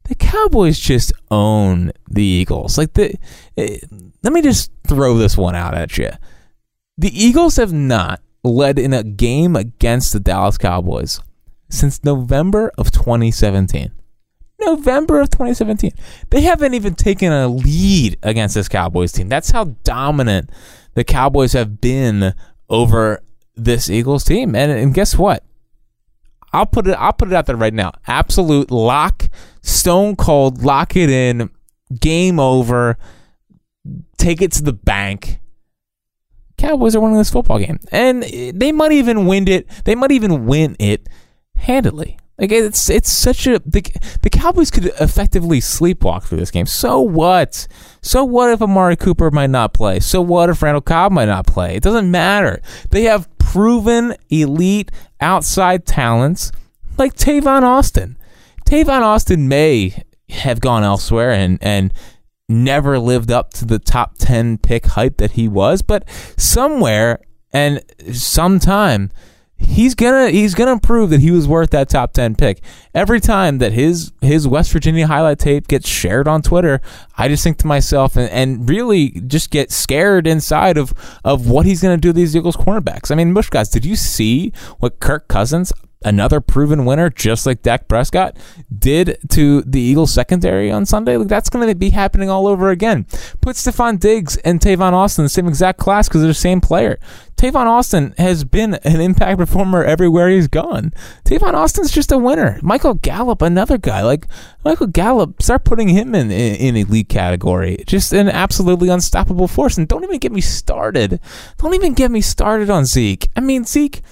the 0.04 0.14
Cowboys 0.14 0.78
just 0.78 1.12
own 1.30 1.92
the 2.08 2.24
Eagles. 2.24 2.78
Like 2.78 2.94
the, 2.94 3.14
eh, 3.56 3.78
let 4.22 4.32
me 4.32 4.42
just 4.42 4.70
throw 4.86 5.16
this 5.16 5.36
one 5.36 5.54
out 5.54 5.74
at 5.74 5.96
you. 5.98 6.10
The 6.96 7.10
Eagles 7.12 7.56
have 7.56 7.72
not 7.72 8.20
led 8.42 8.78
in 8.78 8.92
a 8.92 9.02
game 9.02 9.56
against 9.56 10.12
the 10.12 10.20
Dallas 10.20 10.58
Cowboys 10.58 11.20
since 11.68 12.04
November 12.04 12.70
of 12.78 12.90
2017. 12.90 13.92
November 14.60 15.20
of 15.20 15.30
2017. 15.30 15.92
They 16.30 16.42
haven't 16.42 16.74
even 16.74 16.94
taken 16.94 17.32
a 17.32 17.48
lead 17.48 18.18
against 18.22 18.54
this 18.54 18.68
Cowboys 18.68 19.12
team. 19.12 19.28
That's 19.28 19.50
how 19.50 19.64
dominant 19.84 20.50
the 20.94 21.04
Cowboys 21.04 21.52
have 21.52 21.80
been 21.80 22.34
over 22.68 23.22
this 23.56 23.90
Eagles 23.90 24.24
team. 24.24 24.54
And, 24.54 24.70
and 24.70 24.94
guess 24.94 25.16
what? 25.16 25.44
I'll 26.52 26.66
put 26.66 26.86
it 26.86 26.92
I'll 26.92 27.12
put 27.12 27.28
it 27.28 27.34
out 27.34 27.46
there 27.46 27.56
right 27.56 27.74
now. 27.74 27.92
Absolute 28.06 28.70
lock, 28.70 29.28
stone 29.62 30.14
cold, 30.14 30.62
lock 30.62 30.94
it 30.94 31.10
in, 31.10 31.50
game 31.98 32.38
over, 32.38 32.96
take 34.18 34.40
it 34.40 34.52
to 34.52 34.62
the 34.62 34.72
bank. 34.72 35.40
Cowboys 36.56 36.94
are 36.94 37.00
winning 37.00 37.18
this 37.18 37.30
football 37.30 37.58
game. 37.58 37.80
And 37.90 38.22
they 38.22 38.70
might 38.70 38.92
even 38.92 39.26
win 39.26 39.48
it. 39.48 39.68
They 39.84 39.96
might 39.96 40.12
even 40.12 40.46
win 40.46 40.76
it 40.78 41.08
handedly. 41.56 42.18
Like 42.38 42.50
it's 42.50 42.90
it's 42.90 43.12
such 43.12 43.46
a 43.46 43.60
the, 43.64 43.84
the 44.22 44.30
Cowboys 44.30 44.70
could 44.70 44.86
effectively 45.00 45.60
sleepwalk 45.60 46.24
through 46.24 46.38
this 46.38 46.50
game. 46.50 46.66
So 46.66 47.00
what? 47.00 47.68
So 48.02 48.24
what 48.24 48.50
if 48.50 48.60
Amari 48.60 48.96
Cooper 48.96 49.30
might 49.30 49.50
not 49.50 49.72
play? 49.72 50.00
So 50.00 50.20
what 50.20 50.50
if 50.50 50.60
Randall 50.60 50.80
Cobb 50.80 51.12
might 51.12 51.26
not 51.26 51.46
play? 51.46 51.76
It 51.76 51.82
doesn't 51.82 52.10
matter. 52.10 52.60
They 52.90 53.04
have 53.04 53.28
proven 53.38 54.16
elite 54.30 54.90
outside 55.20 55.86
talents 55.86 56.50
like 56.98 57.14
Tavon 57.14 57.62
Austin. 57.62 58.16
Tavon 58.66 59.02
Austin 59.02 59.46
may 59.46 60.02
have 60.30 60.60
gone 60.60 60.82
elsewhere 60.82 61.30
and 61.30 61.58
and 61.62 61.92
never 62.48 62.98
lived 62.98 63.30
up 63.30 63.52
to 63.54 63.64
the 63.64 63.78
top 63.78 64.18
10 64.18 64.58
pick 64.58 64.86
hype 64.86 65.18
that 65.18 65.32
he 65.32 65.46
was, 65.46 65.82
but 65.82 66.08
somewhere 66.36 67.20
and 67.52 67.80
sometime 68.12 69.10
he's 69.58 69.94
gonna 69.94 70.30
he's 70.30 70.54
gonna 70.54 70.78
prove 70.78 71.10
that 71.10 71.20
he 71.20 71.30
was 71.30 71.48
worth 71.48 71.70
that 71.70 71.88
top 71.88 72.12
10 72.12 72.34
pick. 72.36 72.60
Every 72.94 73.20
time 73.20 73.58
that 73.58 73.72
his 73.72 74.12
his 74.20 74.46
west 74.46 74.72
virginia 74.72 75.06
highlight 75.06 75.38
tape 75.38 75.68
gets 75.68 75.88
shared 75.88 76.28
on 76.28 76.42
twitter 76.42 76.80
i 77.16 77.28
just 77.28 77.42
think 77.42 77.58
to 77.58 77.66
myself 77.66 78.16
and, 78.16 78.30
and 78.30 78.68
really 78.68 79.10
just 79.26 79.50
get 79.50 79.70
scared 79.70 80.26
inside 80.26 80.76
of 80.76 80.92
of 81.24 81.48
what 81.48 81.66
he's 81.66 81.82
gonna 81.82 81.96
do 81.96 82.12
these 82.12 82.36
eagles 82.36 82.56
cornerbacks. 82.56 83.10
I 83.10 83.14
mean 83.14 83.32
mush 83.32 83.50
guys 83.50 83.68
did 83.68 83.84
you 83.84 83.96
see 83.96 84.52
what 84.78 85.00
kirk 85.00 85.28
cousins 85.28 85.72
another 86.04 86.40
proven 86.40 86.84
winner, 86.84 87.10
just 87.10 87.46
like 87.46 87.62
Dak 87.62 87.88
Prescott 87.88 88.36
did 88.76 89.18
to 89.30 89.62
the 89.62 89.80
Eagles 89.80 90.12
secondary 90.12 90.70
on 90.70 90.86
Sunday. 90.86 91.16
Like 91.16 91.28
that's 91.28 91.48
going 91.48 91.66
to 91.66 91.74
be 91.74 91.90
happening 91.90 92.30
all 92.30 92.46
over 92.46 92.70
again. 92.70 93.06
Put 93.40 93.56
Stefon 93.56 93.98
Diggs 93.98 94.36
and 94.38 94.60
Tavon 94.60 94.92
Austin 94.92 95.22
in 95.22 95.26
the 95.26 95.30
same 95.30 95.48
exact 95.48 95.78
class 95.78 96.08
because 96.08 96.20
they're 96.20 96.28
the 96.28 96.34
same 96.34 96.60
player. 96.60 96.98
Tavon 97.36 97.66
Austin 97.66 98.14
has 98.16 98.44
been 98.44 98.74
an 98.74 99.00
impact 99.00 99.38
performer 99.38 99.82
everywhere 99.82 100.28
he's 100.28 100.48
gone. 100.48 100.92
Tavon 101.24 101.54
Austin's 101.54 101.90
just 101.90 102.12
a 102.12 102.18
winner. 102.18 102.58
Michael 102.62 102.94
Gallup, 102.94 103.42
another 103.42 103.76
guy. 103.76 104.02
Like 104.02 104.26
Michael 104.64 104.86
Gallup, 104.86 105.42
start 105.42 105.64
putting 105.64 105.88
him 105.88 106.14
in, 106.14 106.30
in, 106.30 106.54
in 106.54 106.76
elite 106.76 107.08
category. 107.08 107.82
Just 107.86 108.12
an 108.12 108.28
absolutely 108.28 108.88
unstoppable 108.88 109.48
force. 109.48 109.76
And 109.76 109.88
don't 109.88 110.04
even 110.04 110.18
get 110.18 110.32
me 110.32 110.40
started. 110.40 111.20
Don't 111.58 111.74
even 111.74 111.94
get 111.94 112.10
me 112.10 112.20
started 112.20 112.70
on 112.70 112.84
Zeke. 112.84 113.26
I 113.36 113.40
mean, 113.40 113.64
Zeke 113.64 114.02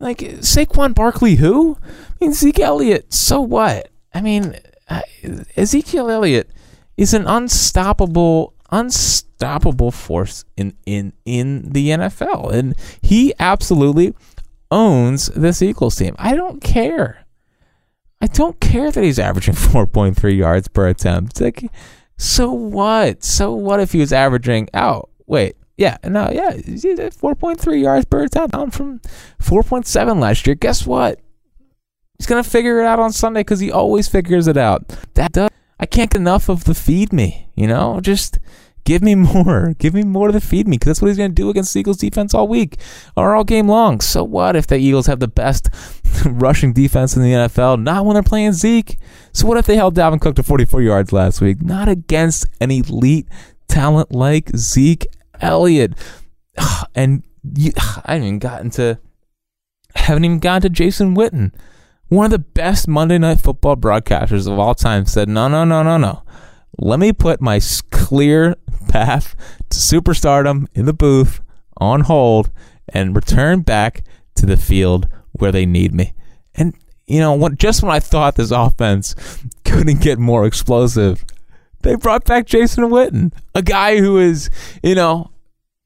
like 0.00 0.18
Saquon 0.18 0.94
Barkley, 0.94 1.36
who? 1.36 1.78
I 1.84 2.24
mean 2.24 2.32
Zeke 2.32 2.60
Elliott. 2.60 3.12
So 3.12 3.40
what? 3.40 3.90
I 4.14 4.20
mean, 4.20 4.56
Ezekiel 5.56 6.10
Elliott 6.10 6.50
is 6.96 7.14
an 7.14 7.26
unstoppable, 7.26 8.54
unstoppable 8.70 9.90
force 9.90 10.44
in 10.56 10.74
in 10.86 11.12
in 11.24 11.70
the 11.72 11.90
NFL, 11.90 12.52
and 12.52 12.74
he 13.00 13.34
absolutely 13.38 14.14
owns 14.70 15.26
this 15.28 15.62
Eagles 15.62 15.96
team. 15.96 16.14
I 16.18 16.34
don't 16.34 16.62
care. 16.62 17.24
I 18.20 18.26
don't 18.26 18.60
care 18.60 18.90
that 18.90 19.04
he's 19.04 19.18
averaging 19.18 19.54
4.3 19.54 20.36
yards 20.36 20.68
per 20.68 20.88
attempt. 20.88 21.40
Like, 21.40 21.70
so 22.16 22.50
what? 22.50 23.22
So 23.22 23.52
what 23.52 23.80
if 23.80 23.92
he 23.92 24.00
was 24.00 24.12
averaging? 24.12 24.68
Oh, 24.74 25.04
wait. 25.26 25.56
Yeah, 25.78 25.96
no, 26.02 26.24
uh, 26.24 26.30
yeah, 26.32 26.50
4.3 26.50 27.80
yards 27.80 28.04
per 28.04 28.24
attempt, 28.24 28.52
down 28.52 28.72
from 28.72 28.98
4.7 29.40 30.20
last 30.20 30.44
year. 30.44 30.56
Guess 30.56 30.84
what? 30.84 31.20
He's 32.18 32.26
gonna 32.26 32.42
figure 32.42 32.80
it 32.80 32.84
out 32.84 32.98
on 32.98 33.12
Sunday 33.12 33.40
because 33.40 33.60
he 33.60 33.70
always 33.70 34.08
figures 34.08 34.48
it 34.48 34.56
out. 34.56 34.88
That 35.14 35.32
does. 35.32 35.50
I 35.78 35.86
can't 35.86 36.10
get 36.10 36.20
enough 36.20 36.48
of 36.48 36.64
the 36.64 36.74
feed 36.74 37.12
me. 37.12 37.48
You 37.54 37.68
know, 37.68 38.00
just 38.00 38.40
give 38.84 39.02
me 39.02 39.14
more. 39.34 39.74
Give 39.78 39.94
me 39.94 40.02
more 40.02 40.26
to 40.26 40.32
the 40.32 40.40
feed 40.40 40.66
me 40.66 40.78
because 40.78 40.86
that's 40.88 41.02
what 41.02 41.08
he's 41.08 41.16
gonna 41.16 41.28
do 41.28 41.48
against 41.48 41.72
the 41.72 41.78
Eagles 41.78 41.98
defense 41.98 42.34
all 42.34 42.48
week 42.48 42.80
or 43.16 43.36
all 43.36 43.44
game 43.44 43.68
long. 43.68 44.00
So 44.00 44.24
what 44.24 44.56
if 44.56 44.66
the 44.66 44.78
Eagles 44.78 45.06
have 45.06 45.20
the 45.20 45.28
best 45.28 45.68
rushing 46.26 46.72
defense 46.72 47.14
in 47.14 47.22
the 47.22 47.32
NFL? 47.32 47.80
Not 47.80 48.04
when 48.04 48.14
they're 48.14 48.24
playing 48.24 48.54
Zeke. 48.54 48.98
So 49.32 49.46
what 49.46 49.58
if 49.58 49.66
they 49.66 49.76
held 49.76 49.94
Dalvin 49.94 50.20
Cook 50.20 50.34
to 50.34 50.42
44 50.42 50.82
yards 50.82 51.12
last 51.12 51.40
week? 51.40 51.62
Not 51.62 51.88
against 51.88 52.46
an 52.60 52.72
elite 52.72 53.28
talent 53.68 54.10
like 54.10 54.50
Zeke 54.56 55.06
Elliott. 55.40 55.94
And 56.94 57.22
you, 57.54 57.72
I 58.04 58.14
haven't 58.14 58.26
even 58.26 58.38
gotten 58.38 58.70
to 58.70 58.98
haven't 59.94 60.24
even 60.24 60.38
gotten 60.38 60.62
to 60.62 60.68
Jason 60.70 61.14
Witten. 61.14 61.52
One 62.08 62.24
of 62.24 62.30
the 62.30 62.38
best 62.38 62.88
Monday 62.88 63.18
Night 63.18 63.40
Football 63.40 63.76
broadcasters 63.76 64.50
of 64.50 64.58
all 64.58 64.74
time 64.74 65.06
said, 65.06 65.28
"No, 65.28 65.48
no, 65.48 65.64
no, 65.64 65.82
no, 65.82 65.96
no. 65.98 66.22
Let 66.78 66.98
me 66.98 67.12
put 67.12 67.40
my 67.40 67.60
clear 67.90 68.56
path 68.88 69.36
to 69.68 69.78
superstardom 69.78 70.66
in 70.74 70.86
the 70.86 70.92
booth 70.92 71.40
on 71.76 72.02
hold 72.02 72.50
and 72.88 73.14
return 73.14 73.60
back 73.60 74.02
to 74.36 74.46
the 74.46 74.56
field 74.56 75.08
where 75.32 75.52
they 75.52 75.66
need 75.66 75.94
me." 75.94 76.14
And 76.54 76.74
you 77.06 77.20
know, 77.20 77.34
when, 77.34 77.56
just 77.56 77.82
when 77.82 77.92
I 77.92 78.00
thought 78.00 78.36
this 78.36 78.50
offense 78.50 79.14
couldn't 79.64 80.00
get 80.00 80.18
more 80.18 80.46
explosive, 80.46 81.24
they 81.82 81.94
brought 81.96 82.24
back 82.24 82.46
Jason 82.46 82.84
Witten, 82.84 83.32
a 83.54 83.62
guy 83.62 83.98
who 83.98 84.18
is, 84.18 84.50
you 84.82 84.94
know, 84.94 85.30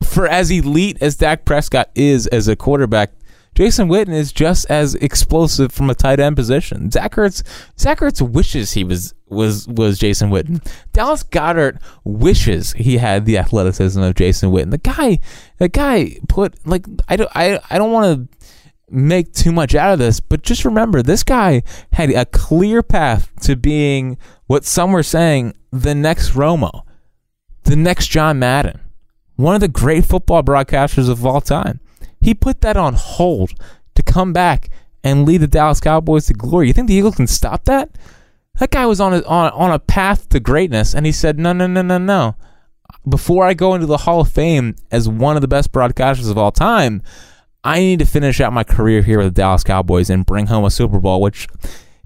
for 0.04 0.26
as 0.26 0.50
elite 0.50 0.98
as 1.00 1.16
Dak 1.16 1.44
Prescott 1.44 1.90
is 1.94 2.26
as 2.28 2.48
a 2.48 2.56
quarterback, 2.56 3.12
Jason 3.54 3.88
Witten 3.88 4.14
is 4.14 4.32
just 4.32 4.70
as 4.70 4.94
explosive 4.96 5.72
from 5.72 5.90
a 5.90 5.94
tight 5.94 6.20
end 6.20 6.36
position. 6.36 6.90
Zach 6.90 7.12
Ertz, 7.12 7.42
Zach 7.78 8.00
Ertz 8.00 8.22
wishes 8.22 8.72
he 8.72 8.82
was 8.82 9.14
was 9.28 9.68
was 9.68 9.98
Jason 9.98 10.30
Witten. 10.30 10.66
Dallas 10.92 11.22
Goedert 11.22 11.78
wishes 12.04 12.72
he 12.72 12.98
had 12.98 13.26
the 13.26 13.36
athleticism 13.38 14.00
of 14.00 14.14
Jason 14.14 14.50
Witten. 14.50 14.70
The 14.70 14.78
guy, 14.78 15.18
the 15.58 15.68
guy 15.68 16.16
put 16.28 16.66
like 16.66 16.86
I 17.08 17.16
don't 17.16 17.30
I 17.34 17.60
I 17.68 17.76
don't 17.76 17.92
want 17.92 18.30
to 18.30 18.48
make 18.88 19.32
too 19.34 19.52
much 19.52 19.74
out 19.74 19.92
of 19.92 19.98
this, 19.98 20.20
but 20.20 20.42
just 20.42 20.64
remember 20.64 21.02
this 21.02 21.22
guy 21.22 21.62
had 21.92 22.10
a 22.10 22.24
clear 22.24 22.82
path 22.82 23.30
to 23.42 23.54
being 23.54 24.16
what 24.46 24.64
some 24.64 24.92
were 24.92 25.02
saying 25.02 25.54
the 25.72 25.94
next 25.94 26.30
Romo, 26.32 26.84
the 27.64 27.76
next 27.76 28.08
John 28.08 28.38
Madden, 28.38 28.80
one 29.36 29.54
of 29.54 29.60
the 29.60 29.68
great 29.68 30.04
football 30.04 30.42
broadcasters 30.42 31.08
of 31.08 31.24
all 31.24 31.40
time. 31.40 31.80
He 32.20 32.34
put 32.34 32.60
that 32.60 32.76
on 32.76 32.94
hold 32.94 33.52
to 33.94 34.02
come 34.02 34.32
back 34.32 34.68
and 35.02 35.26
lead 35.26 35.38
the 35.38 35.48
Dallas 35.48 35.80
Cowboys 35.80 36.26
to 36.26 36.34
glory. 36.34 36.68
You 36.68 36.72
think 36.72 36.88
the 36.88 36.94
Eagles 36.94 37.16
can 37.16 37.26
stop 37.26 37.64
that? 37.64 37.90
That 38.58 38.70
guy 38.70 38.86
was 38.86 39.00
on 39.00 39.14
a, 39.14 39.22
on, 39.22 39.50
on 39.52 39.72
a 39.72 39.78
path 39.78 40.28
to 40.28 40.38
greatness, 40.38 40.94
and 40.94 41.06
he 41.06 41.12
said, 41.12 41.38
no, 41.38 41.52
no, 41.52 41.66
no, 41.66 41.82
no, 41.82 41.98
no. 41.98 42.36
Before 43.08 43.44
I 43.44 43.54
go 43.54 43.74
into 43.74 43.86
the 43.86 43.96
Hall 43.96 44.20
of 44.20 44.30
Fame 44.30 44.76
as 44.90 45.08
one 45.08 45.36
of 45.36 45.42
the 45.42 45.48
best 45.48 45.72
broadcasters 45.72 46.30
of 46.30 46.38
all 46.38 46.52
time, 46.52 47.02
I 47.64 47.80
need 47.80 47.98
to 48.00 48.04
finish 48.04 48.40
out 48.40 48.52
my 48.52 48.64
career 48.64 49.02
here 49.02 49.18
with 49.18 49.28
the 49.28 49.40
Dallas 49.40 49.64
Cowboys 49.64 50.10
and 50.10 50.26
bring 50.26 50.46
home 50.46 50.64
a 50.64 50.70
Super 50.70 51.00
Bowl, 51.00 51.20
which 51.20 51.48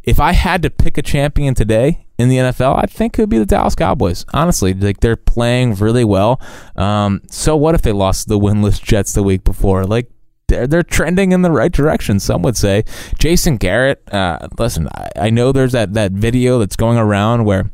if 0.06 0.20
I 0.20 0.32
had 0.32 0.62
to 0.62 0.70
pick 0.70 0.96
a 0.96 1.02
champion 1.02 1.54
today 1.54 2.06
in 2.16 2.28
the 2.28 2.36
NFL, 2.36 2.80
I 2.82 2.86
think 2.86 3.18
it 3.18 3.22
would 3.22 3.28
be 3.28 3.38
the 3.38 3.44
Dallas 3.44 3.74
Cowboys. 3.74 4.24
Honestly, 4.32 4.72
like 4.72 5.00
they're 5.00 5.16
playing 5.16 5.74
really 5.74 6.04
well. 6.04 6.40
Um, 6.76 7.22
so 7.28 7.56
what 7.56 7.74
if 7.74 7.82
they 7.82 7.92
lost 7.92 8.28
the 8.28 8.38
winless 8.38 8.80
Jets 8.80 9.12
the 9.12 9.24
week 9.24 9.42
before? 9.42 9.84
Like 9.84 10.08
they're 10.46 10.68
they're 10.68 10.84
trending 10.84 11.32
in 11.32 11.42
the 11.42 11.50
right 11.50 11.72
direction. 11.72 12.20
Some 12.20 12.42
would 12.42 12.56
say. 12.56 12.84
Jason 13.18 13.56
Garrett. 13.56 14.02
Uh, 14.12 14.46
listen, 14.58 14.88
I, 14.94 15.08
I 15.16 15.30
know 15.30 15.50
there's 15.50 15.72
that 15.72 15.94
that 15.94 16.12
video 16.12 16.60
that's 16.60 16.76
going 16.76 16.98
around 16.98 17.44
where 17.44 17.70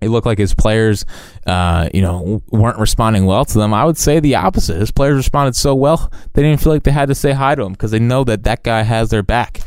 it 0.00 0.08
looked 0.08 0.26
like 0.26 0.38
his 0.38 0.54
players, 0.54 1.04
uh, 1.46 1.90
you 1.92 2.00
know, 2.00 2.42
weren't 2.48 2.78
responding 2.78 3.26
well 3.26 3.44
to 3.44 3.58
them. 3.58 3.74
I 3.74 3.84
would 3.84 3.98
say 3.98 4.18
the 4.18 4.34
opposite. 4.34 4.78
His 4.78 4.90
players 4.90 5.16
responded 5.16 5.54
so 5.56 5.74
well 5.74 6.10
they 6.32 6.42
didn't 6.42 6.62
feel 6.62 6.72
like 6.72 6.84
they 6.84 6.90
had 6.90 7.08
to 7.08 7.14
say 7.14 7.32
hi 7.32 7.54
to 7.54 7.62
him 7.62 7.72
because 7.72 7.90
they 7.90 7.98
know 7.98 8.24
that 8.24 8.44
that 8.44 8.62
guy 8.62 8.82
has 8.82 9.10
their 9.10 9.22
back. 9.22 9.60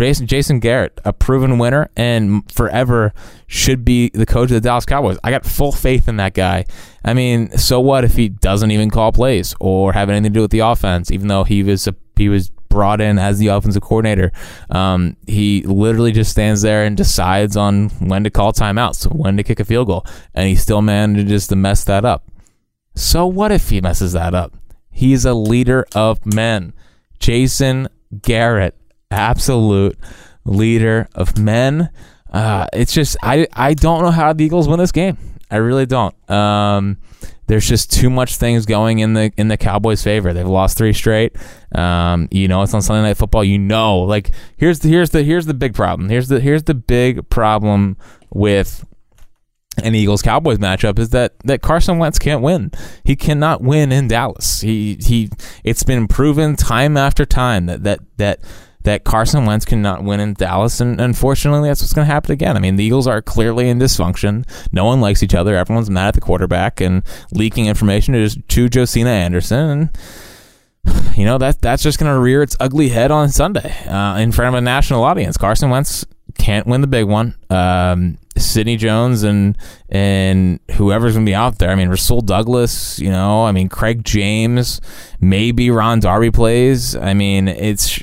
Jason, 0.00 0.26
Jason 0.26 0.60
Garrett, 0.60 0.98
a 1.04 1.12
proven 1.12 1.58
winner 1.58 1.90
and 1.94 2.50
forever 2.50 3.12
should 3.46 3.84
be 3.84 4.08
the 4.14 4.24
coach 4.24 4.44
of 4.44 4.54
the 4.54 4.60
Dallas 4.62 4.86
Cowboys. 4.86 5.18
I 5.22 5.30
got 5.30 5.44
full 5.44 5.72
faith 5.72 6.08
in 6.08 6.16
that 6.16 6.32
guy. 6.32 6.64
I 7.04 7.12
mean, 7.12 7.50
so 7.58 7.80
what 7.80 8.04
if 8.04 8.16
he 8.16 8.30
doesn't 8.30 8.70
even 8.70 8.88
call 8.88 9.12
plays 9.12 9.54
or 9.60 9.92
have 9.92 10.08
anything 10.08 10.24
to 10.24 10.30
do 10.30 10.40
with 10.40 10.52
the 10.52 10.60
offense, 10.60 11.10
even 11.10 11.28
though 11.28 11.44
he 11.44 11.62
was 11.62 11.86
a, 11.86 11.94
he 12.16 12.30
was 12.30 12.50
brought 12.70 13.02
in 13.02 13.18
as 13.18 13.38
the 13.38 13.48
offensive 13.48 13.82
coordinator. 13.82 14.32
Um, 14.70 15.18
he 15.26 15.64
literally 15.64 16.12
just 16.12 16.30
stands 16.30 16.62
there 16.62 16.84
and 16.84 16.96
decides 16.96 17.54
on 17.54 17.90
when 17.98 18.24
to 18.24 18.30
call 18.30 18.54
timeouts, 18.54 19.14
when 19.14 19.36
to 19.36 19.42
kick 19.42 19.60
a 19.60 19.66
field 19.66 19.88
goal, 19.88 20.06
and 20.32 20.48
he 20.48 20.56
still 20.56 20.80
manages 20.80 21.46
to 21.48 21.56
mess 21.56 21.84
that 21.84 22.06
up. 22.06 22.30
So 22.94 23.26
what 23.26 23.52
if 23.52 23.68
he 23.68 23.82
messes 23.82 24.14
that 24.14 24.34
up? 24.34 24.56
He's 24.90 25.26
a 25.26 25.34
leader 25.34 25.84
of 25.94 26.24
men. 26.24 26.72
Jason 27.18 27.88
Garrett 28.22 28.79
absolute 29.10 29.98
leader 30.44 31.08
of 31.14 31.38
men. 31.38 31.90
Uh, 32.30 32.66
it's 32.72 32.92
just 32.92 33.16
I 33.22 33.46
I 33.52 33.74
don't 33.74 34.02
know 34.02 34.10
how 34.10 34.32
the 34.32 34.44
Eagles 34.44 34.68
win 34.68 34.78
this 34.78 34.92
game. 34.92 35.18
I 35.50 35.56
really 35.56 35.86
don't. 35.86 36.14
Um, 36.30 36.98
there's 37.48 37.66
just 37.66 37.92
too 37.92 38.08
much 38.08 38.36
things 38.36 38.64
going 38.64 39.00
in 39.00 39.14
the 39.14 39.32
in 39.36 39.48
the 39.48 39.56
Cowboys' 39.56 40.04
favor. 40.04 40.32
They've 40.32 40.46
lost 40.46 40.78
three 40.78 40.92
straight. 40.92 41.34
Um, 41.74 42.28
you 42.30 42.46
know, 42.46 42.62
it's 42.62 42.72
on 42.72 42.82
Sunday 42.82 43.08
Night 43.08 43.16
Football. 43.16 43.42
You 43.42 43.58
know, 43.58 43.98
like 43.98 44.30
here's 44.56 44.78
the 44.78 44.88
here's 44.88 45.10
the 45.10 45.24
here's 45.24 45.46
the 45.46 45.54
big 45.54 45.74
problem. 45.74 46.08
Here's 46.08 46.28
the 46.28 46.38
here's 46.38 46.62
the 46.62 46.74
big 46.74 47.28
problem 47.28 47.96
with 48.32 48.86
an 49.82 49.96
Eagles 49.96 50.22
Cowboys 50.22 50.58
matchup 50.58 50.98
is 51.00 51.10
that 51.10 51.34
that 51.40 51.62
Carson 51.62 51.98
Wentz 51.98 52.20
can't 52.20 52.42
win. 52.42 52.70
He 53.02 53.16
cannot 53.16 53.62
win 53.62 53.90
in 53.90 54.06
Dallas. 54.06 54.60
He 54.60 54.98
he. 55.00 55.30
It's 55.64 55.82
been 55.82 56.06
proven 56.06 56.54
time 56.54 56.96
after 56.96 57.24
time 57.24 57.66
that 57.66 57.82
that 57.82 58.00
that 58.18 58.40
that 58.82 59.04
Carson 59.04 59.44
Wentz 59.44 59.64
cannot 59.64 60.04
win 60.04 60.20
in 60.20 60.34
Dallas, 60.34 60.80
and 60.80 61.00
unfortunately, 61.00 61.68
that's 61.68 61.82
what's 61.82 61.92
going 61.92 62.06
to 62.06 62.12
happen 62.12 62.32
again. 62.32 62.56
I 62.56 62.60
mean, 62.60 62.76
the 62.76 62.84
Eagles 62.84 63.06
are 63.06 63.20
clearly 63.20 63.68
in 63.68 63.78
dysfunction. 63.78 64.46
No 64.72 64.84
one 64.84 65.00
likes 65.00 65.22
each 65.22 65.34
other. 65.34 65.56
Everyone's 65.56 65.90
mad 65.90 66.08
at 66.08 66.14
the 66.14 66.20
quarterback 66.20 66.80
and 66.80 67.02
leaking 67.32 67.66
information 67.66 68.14
to, 68.14 68.28
to 68.28 68.68
Josina 68.68 69.10
Anderson, 69.10 69.90
and 70.84 71.14
you 71.16 71.24
know 71.24 71.38
that 71.38 71.60
that's 71.60 71.82
just 71.82 71.98
going 71.98 72.12
to 72.12 72.18
rear 72.18 72.42
its 72.42 72.56
ugly 72.58 72.88
head 72.88 73.10
on 73.10 73.28
Sunday 73.28 73.74
uh, 73.86 74.16
in 74.16 74.32
front 74.32 74.54
of 74.54 74.58
a 74.58 74.62
national 74.62 75.04
audience. 75.04 75.36
Carson 75.36 75.70
Wentz 75.70 76.04
can't 76.38 76.66
win 76.66 76.80
the 76.80 76.86
big 76.86 77.06
one. 77.06 77.36
Um, 77.50 78.18
Sidney 78.36 78.76
Jones 78.76 79.22
and 79.22 79.58
and 79.88 80.60
whoever's 80.72 81.14
gonna 81.14 81.26
be 81.26 81.34
out 81.34 81.58
there. 81.58 81.70
I 81.70 81.74
mean, 81.74 81.88
Rasul 81.88 82.22
Douglas. 82.22 82.98
You 82.98 83.10
know, 83.10 83.44
I 83.44 83.52
mean, 83.52 83.68
Craig 83.68 84.04
James. 84.04 84.80
Maybe 85.20 85.70
Ron 85.70 86.00
Darby 86.00 86.30
plays. 86.30 86.96
I 86.96 87.12
mean, 87.14 87.48
it's 87.48 88.02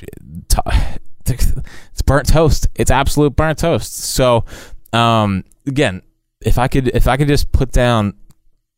it's 1.26 2.02
burnt 2.04 2.28
toast. 2.28 2.68
It's 2.74 2.90
absolute 2.90 3.36
burnt 3.36 3.58
toast. 3.58 3.94
So, 3.94 4.44
um, 4.92 5.44
again, 5.66 6.02
if 6.40 6.58
I 6.58 6.68
could, 6.68 6.88
if 6.88 7.06
I 7.06 7.16
could 7.16 7.28
just 7.28 7.52
put 7.52 7.72
down, 7.72 8.14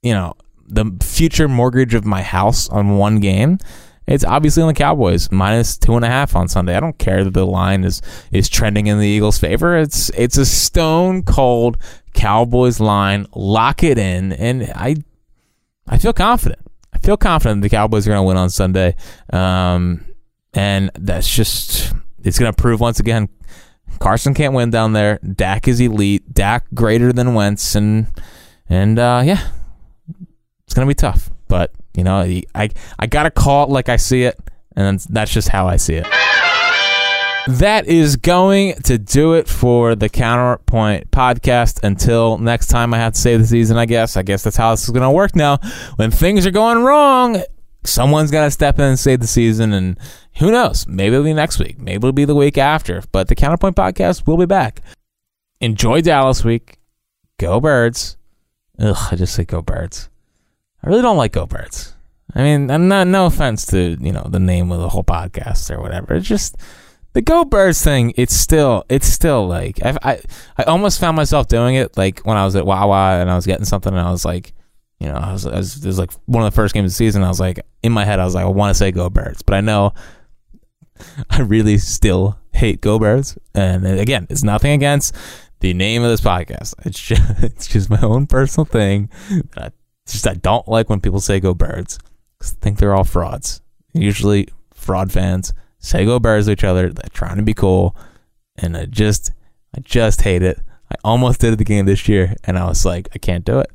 you 0.02 0.14
know, 0.14 0.34
the 0.66 0.96
future 1.02 1.48
mortgage 1.48 1.94
of 1.94 2.04
my 2.04 2.22
house 2.22 2.68
on 2.68 2.96
one 2.96 3.20
game, 3.20 3.58
it's 4.06 4.24
obviously 4.24 4.62
on 4.62 4.68
the 4.68 4.74
Cowboys 4.74 5.30
minus 5.30 5.78
two 5.78 5.94
and 5.94 6.04
a 6.04 6.08
half 6.08 6.34
on 6.34 6.48
Sunday. 6.48 6.76
I 6.76 6.80
don't 6.80 6.98
care 6.98 7.22
that 7.22 7.34
the 7.34 7.46
line 7.46 7.84
is 7.84 8.02
is 8.32 8.48
trending 8.48 8.88
in 8.88 8.98
the 8.98 9.06
Eagles' 9.06 9.38
favor. 9.38 9.76
It's 9.76 10.10
it's 10.10 10.36
a 10.36 10.46
stone 10.46 11.22
cold 11.22 11.78
Cowboys 12.12 12.80
line. 12.80 13.26
Lock 13.34 13.84
it 13.84 13.98
in, 13.98 14.32
and 14.32 14.64
I 14.74 14.96
I 15.86 15.98
feel 15.98 16.12
confident. 16.12 16.60
I 16.92 16.98
feel 16.98 17.16
confident 17.16 17.62
the 17.62 17.68
Cowboys 17.68 18.06
are 18.06 18.10
going 18.10 18.18
to 18.18 18.24
win 18.24 18.36
on 18.36 18.50
Sunday. 18.50 18.96
Um, 19.32 20.04
and 20.54 20.90
that's 20.94 21.28
just 21.28 21.92
it's 22.22 22.38
going 22.38 22.52
to 22.52 22.62
prove 22.62 22.80
once 22.80 23.00
again 23.00 23.28
Carson 23.98 24.34
can't 24.34 24.54
win 24.54 24.70
down 24.70 24.92
there. 24.92 25.18
Dak 25.18 25.68
is 25.68 25.80
elite. 25.80 26.32
Dak 26.32 26.64
greater 26.72 27.12
than 27.12 27.34
Wentz, 27.34 27.74
and 27.74 28.06
and 28.68 28.98
uh, 28.98 29.22
yeah, 29.24 29.48
it's 30.64 30.74
going 30.74 30.86
to 30.86 30.90
be 30.90 30.94
tough. 30.94 31.30
But 31.48 31.72
you 31.94 32.04
know, 32.04 32.20
I 32.54 32.70
I 32.98 33.06
got 33.06 33.24
to 33.24 33.30
call 33.30 33.64
it 33.64 33.70
like 33.70 33.88
I 33.88 33.96
see 33.96 34.22
it, 34.22 34.38
and 34.76 34.98
that's 35.10 35.32
just 35.32 35.48
how 35.48 35.66
I 35.66 35.76
see 35.76 35.94
it. 35.94 36.06
That 37.48 37.86
is 37.86 38.16
going 38.16 38.74
to 38.82 38.98
do 38.98 39.32
it 39.32 39.48
for 39.48 39.94
the 39.94 40.08
Counterpoint 40.08 41.10
podcast. 41.10 41.82
Until 41.82 42.38
next 42.38 42.68
time, 42.68 42.94
I 42.94 42.98
have 42.98 43.14
to 43.14 43.20
save 43.20 43.40
the 43.40 43.46
season. 43.46 43.76
I 43.76 43.86
guess. 43.86 44.16
I 44.16 44.22
guess 44.22 44.44
that's 44.44 44.56
how 44.56 44.70
this 44.70 44.84
is 44.84 44.90
going 44.90 45.02
to 45.02 45.10
work 45.10 45.34
now. 45.34 45.58
When 45.96 46.10
things 46.10 46.46
are 46.46 46.50
going 46.50 46.84
wrong, 46.84 47.42
someone's 47.84 48.30
got 48.30 48.44
to 48.44 48.50
step 48.50 48.78
in 48.78 48.84
and 48.84 48.98
save 48.98 49.20
the 49.20 49.26
season. 49.26 49.72
And 49.72 49.98
who 50.36 50.50
knows? 50.50 50.86
Maybe 50.86 51.14
it'll 51.14 51.24
be 51.24 51.32
next 51.32 51.58
week. 51.58 51.78
Maybe 51.78 51.96
it'll 51.96 52.12
be 52.12 52.24
the 52.24 52.34
week 52.34 52.58
after. 52.58 53.02
But 53.12 53.28
the 53.28 53.34
Counterpoint 53.34 53.76
podcast 53.76 54.26
will 54.26 54.36
be 54.36 54.46
back. 54.46 54.82
Enjoy 55.60 56.00
Dallas 56.00 56.44
week. 56.44 56.78
Go 57.38 57.60
Birds. 57.60 58.16
Ugh, 58.78 58.96
I 59.10 59.16
just 59.16 59.34
say 59.34 59.44
go 59.44 59.62
Birds. 59.62 60.08
I 60.82 60.88
really 60.88 61.02
don't 61.02 61.16
like 61.16 61.32
go 61.32 61.46
Birds. 61.46 61.94
I 62.34 62.42
mean, 62.42 62.70
I'm 62.70 62.88
not, 62.88 63.06
no 63.06 63.26
offense 63.26 63.66
to, 63.66 63.96
you 64.00 64.12
know, 64.12 64.26
the 64.28 64.38
name 64.38 64.70
of 64.70 64.80
the 64.80 64.88
whole 64.88 65.04
podcast 65.04 65.70
or 65.70 65.80
whatever. 65.80 66.14
It's 66.14 66.28
just 66.28 66.56
the 67.12 67.22
Go 67.22 67.44
Birds 67.44 67.82
thing. 67.82 68.12
It's 68.16 68.34
still, 68.34 68.84
it's 68.88 69.06
still 69.06 69.48
like, 69.48 69.84
I, 69.84 69.96
I, 70.02 70.20
I 70.56 70.62
almost 70.64 71.00
found 71.00 71.16
myself 71.16 71.48
doing 71.48 71.74
it 71.74 71.96
like 71.96 72.20
when 72.20 72.36
I 72.36 72.44
was 72.44 72.54
at 72.54 72.66
Wawa 72.66 73.20
and 73.20 73.30
I 73.30 73.34
was 73.34 73.46
getting 73.46 73.64
something 73.64 73.92
and 73.92 74.00
I 74.00 74.10
was 74.10 74.24
like, 74.24 74.52
you 75.00 75.08
know, 75.08 75.14
I 75.14 75.32
was, 75.32 75.46
I 75.46 75.56
was, 75.56 75.82
it 75.82 75.86
was 75.86 75.98
like 75.98 76.12
one 76.26 76.44
of 76.44 76.52
the 76.52 76.54
first 76.54 76.74
games 76.74 76.84
of 76.84 76.90
the 76.90 76.96
season. 76.96 77.24
I 77.24 77.28
was 77.28 77.40
like, 77.40 77.60
in 77.82 77.90
my 77.90 78.04
head, 78.04 78.20
I 78.20 78.24
was 78.24 78.34
like, 78.34 78.44
I 78.44 78.48
want 78.48 78.70
to 78.70 78.78
say 78.78 78.92
Go 78.92 79.08
Birds, 79.08 79.42
but 79.42 79.54
I 79.54 79.60
know 79.60 79.94
I 81.30 81.40
really 81.40 81.78
still 81.78 82.38
hate 82.52 82.80
Go 82.80 82.98
Birds. 82.98 83.38
And 83.54 83.86
uh, 83.86 83.90
again, 83.90 84.26
it's 84.28 84.44
nothing 84.44 84.72
against 84.72 85.16
the 85.60 85.72
name 85.72 86.02
of 86.02 86.10
this 86.10 86.20
podcast. 86.20 86.74
It's 86.84 87.00
just, 87.00 87.22
it's 87.42 87.66
just 87.66 87.88
my 87.88 88.00
own 88.02 88.26
personal 88.26 88.66
thing. 88.66 89.08
I 89.56 89.70
just 90.06 90.26
I 90.26 90.34
don't 90.34 90.68
like 90.68 90.90
when 90.90 91.00
people 91.00 91.20
say 91.20 91.40
Go 91.40 91.54
Birds 91.54 91.98
because 92.38 92.52
I 92.54 92.56
think 92.60 92.78
they're 92.78 92.94
all 92.94 93.04
frauds. 93.04 93.62
Usually, 93.94 94.48
fraud 94.74 95.12
fans 95.12 95.52
say 95.78 96.04
Go 96.04 96.18
Birds 96.18 96.46
to 96.46 96.52
each 96.52 96.64
other. 96.64 96.90
They're 96.90 97.08
trying 97.12 97.36
to 97.36 97.42
be 97.42 97.54
cool, 97.54 97.96
and 98.56 98.76
I 98.76 98.86
just 98.86 99.32
I 99.74 99.80
just 99.80 100.22
hate 100.22 100.42
it. 100.42 100.60
I 100.90 100.96
almost 101.04 101.40
did 101.40 101.52
it 101.52 101.56
the 101.56 101.64
game 101.64 101.86
this 101.86 102.08
year, 102.08 102.34
and 102.44 102.58
I 102.58 102.66
was 102.66 102.84
like, 102.84 103.08
I 103.14 103.18
can't 103.18 103.44
do 103.44 103.60
it. 103.60 103.70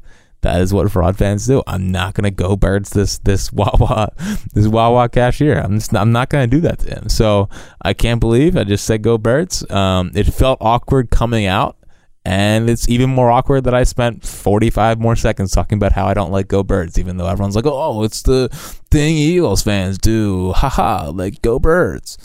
That 0.45 0.61
is 0.61 0.71
what 0.71 0.91
fraud 0.91 1.17
fans 1.17 1.47
do. 1.47 1.63
I'm 1.65 1.91
not 1.91 2.13
gonna 2.13 2.29
go 2.29 2.55
birds 2.55 2.91
this 2.91 3.17
this 3.17 3.51
Wawa 3.59 4.13
this 4.53 4.67
Wawa 4.67 5.09
cashier. 5.09 5.59
I'm 5.59 5.79
just 5.79 5.95
I'm 5.95 6.11
not 6.11 6.29
gonna 6.29 6.45
do 6.45 6.61
that 6.61 6.77
to 6.79 6.89
him. 6.89 7.09
So 7.09 7.49
I 7.81 7.93
can't 7.93 8.19
believe 8.19 8.55
I 8.55 8.63
just 8.63 8.85
said 8.85 9.01
go 9.01 9.17
birds. 9.17 9.67
Um, 9.71 10.11
it 10.13 10.25
felt 10.25 10.59
awkward 10.61 11.09
coming 11.09 11.47
out 11.47 11.77
And 12.25 12.69
it's 12.69 12.87
even 12.89 13.09
more 13.09 13.31
awkward 13.31 13.63
that 13.63 13.73
I 13.73 13.85
spent 13.85 14.23
45 14.23 14.99
more 14.99 15.15
seconds 15.15 15.51
talking 15.51 15.77
about 15.77 15.93
how 15.93 16.05
I 16.05 16.13
don't 16.13 16.31
like 16.31 16.47
Go 16.47 16.61
Birds, 16.63 16.99
even 16.99 17.17
though 17.17 17.27
everyone's 17.27 17.55
like, 17.55 17.65
oh, 17.67 18.03
it's 18.03 18.21
the 18.23 18.49
thing 18.91 19.15
Eagles 19.15 19.61
fans 19.63 19.97
do. 19.97 20.51
Haha, 20.55 21.09
like 21.09 21.41
Go 21.41 21.59
Birds. 21.59 22.17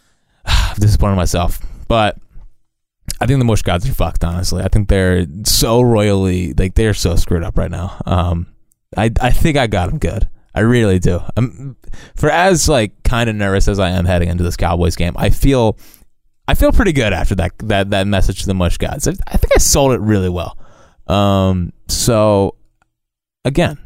I'm 0.44 0.76
disappointed 0.76 1.16
myself. 1.16 1.60
But 1.86 2.16
I 3.20 3.26
think 3.26 3.38
the 3.38 3.44
Mush 3.44 3.62
gods 3.62 3.88
are 3.88 3.94
fucked, 3.94 4.24
honestly. 4.24 4.62
I 4.62 4.68
think 4.68 4.88
they're 4.88 5.26
so 5.44 5.80
royally, 5.80 6.52
like, 6.54 6.74
they're 6.74 6.94
so 6.94 7.16
screwed 7.16 7.44
up 7.44 7.58
right 7.58 7.70
now. 7.70 8.00
Um, 8.06 8.46
I, 8.96 9.10
I 9.20 9.30
think 9.30 9.56
I 9.56 9.66
got 9.66 9.88
them 9.88 9.98
good. 9.98 10.28
I 10.54 10.60
really 10.60 10.98
do. 10.98 11.20
I'm, 11.36 11.76
for 12.16 12.30
as, 12.30 12.68
like, 12.68 13.02
kind 13.02 13.30
of 13.30 13.36
nervous 13.36 13.68
as 13.68 13.78
I 13.78 13.90
am 13.90 14.04
heading 14.04 14.28
into 14.28 14.42
this 14.42 14.56
Cowboys 14.56 14.96
game, 14.96 15.14
I 15.16 15.30
feel 15.30 15.78
I 16.48 16.54
feel 16.54 16.72
pretty 16.72 16.92
good 16.92 17.12
after 17.12 17.36
that 17.36 17.52
that 17.60 17.90
that 17.90 18.08
message 18.08 18.40
to 18.40 18.46
the 18.46 18.54
mush 18.54 18.76
gods. 18.76 19.06
I, 19.06 19.12
I 19.28 19.36
think 19.36 19.52
I 19.54 19.58
sold 19.58 19.92
it 19.92 20.00
really 20.00 20.28
well. 20.28 20.58
Um, 21.06 21.72
so 21.86 22.56
again, 23.44 23.78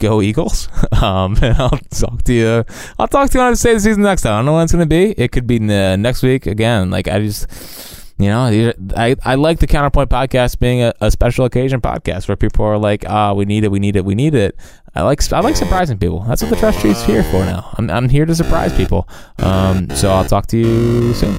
go 0.00 0.20
Eagles. 0.20 0.68
Um, 1.00 1.34
and 1.40 1.56
I'll 1.56 1.70
talk 1.70 2.24
to 2.24 2.32
you. 2.34 2.64
I'll 2.98 3.08
talk 3.08 3.30
to 3.30 3.38
you 3.38 3.42
on 3.42 3.52
of 3.52 3.58
the 3.58 3.80
season 3.80 4.02
next 4.02 4.20
time. 4.20 4.34
I 4.34 4.38
don't 4.38 4.44
know 4.44 4.52
when 4.52 4.64
it's 4.64 4.72
going 4.72 4.86
to 4.86 4.86
be. 4.86 5.12
It 5.12 5.32
could 5.32 5.46
be 5.46 5.58
next 5.58 6.22
week 6.22 6.46
again. 6.46 6.90
Like 6.90 7.08
I 7.08 7.20
just, 7.20 7.46
you 8.18 8.28
know, 8.28 8.74
I 8.94 9.16
I 9.24 9.36
like 9.36 9.60
the 9.60 9.66
Counterpoint 9.66 10.10
podcast 10.10 10.58
being 10.58 10.82
a, 10.82 10.92
a 11.00 11.10
special 11.10 11.46
occasion 11.46 11.80
podcast 11.80 12.28
where 12.28 12.36
people 12.36 12.66
are 12.66 12.76
like, 12.76 13.06
ah, 13.08 13.30
oh, 13.30 13.34
we 13.34 13.46
need 13.46 13.64
it, 13.64 13.70
we 13.70 13.78
need 13.78 13.96
it, 13.96 14.04
we 14.04 14.14
need 14.14 14.34
it. 14.34 14.56
I 14.94 15.02
like 15.02 15.32
I 15.32 15.40
like 15.40 15.56
surprising 15.56 15.96
people. 15.96 16.20
That's 16.20 16.42
what 16.42 16.50
the 16.50 16.56
trust 16.56 16.80
tree's 16.80 17.02
here 17.04 17.22
for 17.22 17.42
now. 17.44 17.74
I'm 17.78 17.88
I'm 17.88 18.08
here 18.10 18.26
to 18.26 18.34
surprise 18.34 18.74
people. 18.76 19.08
Um, 19.38 19.88
so 19.90 20.10
I'll 20.10 20.26
talk 20.26 20.48
to 20.48 20.58
you 20.58 21.14
soon. 21.14 21.38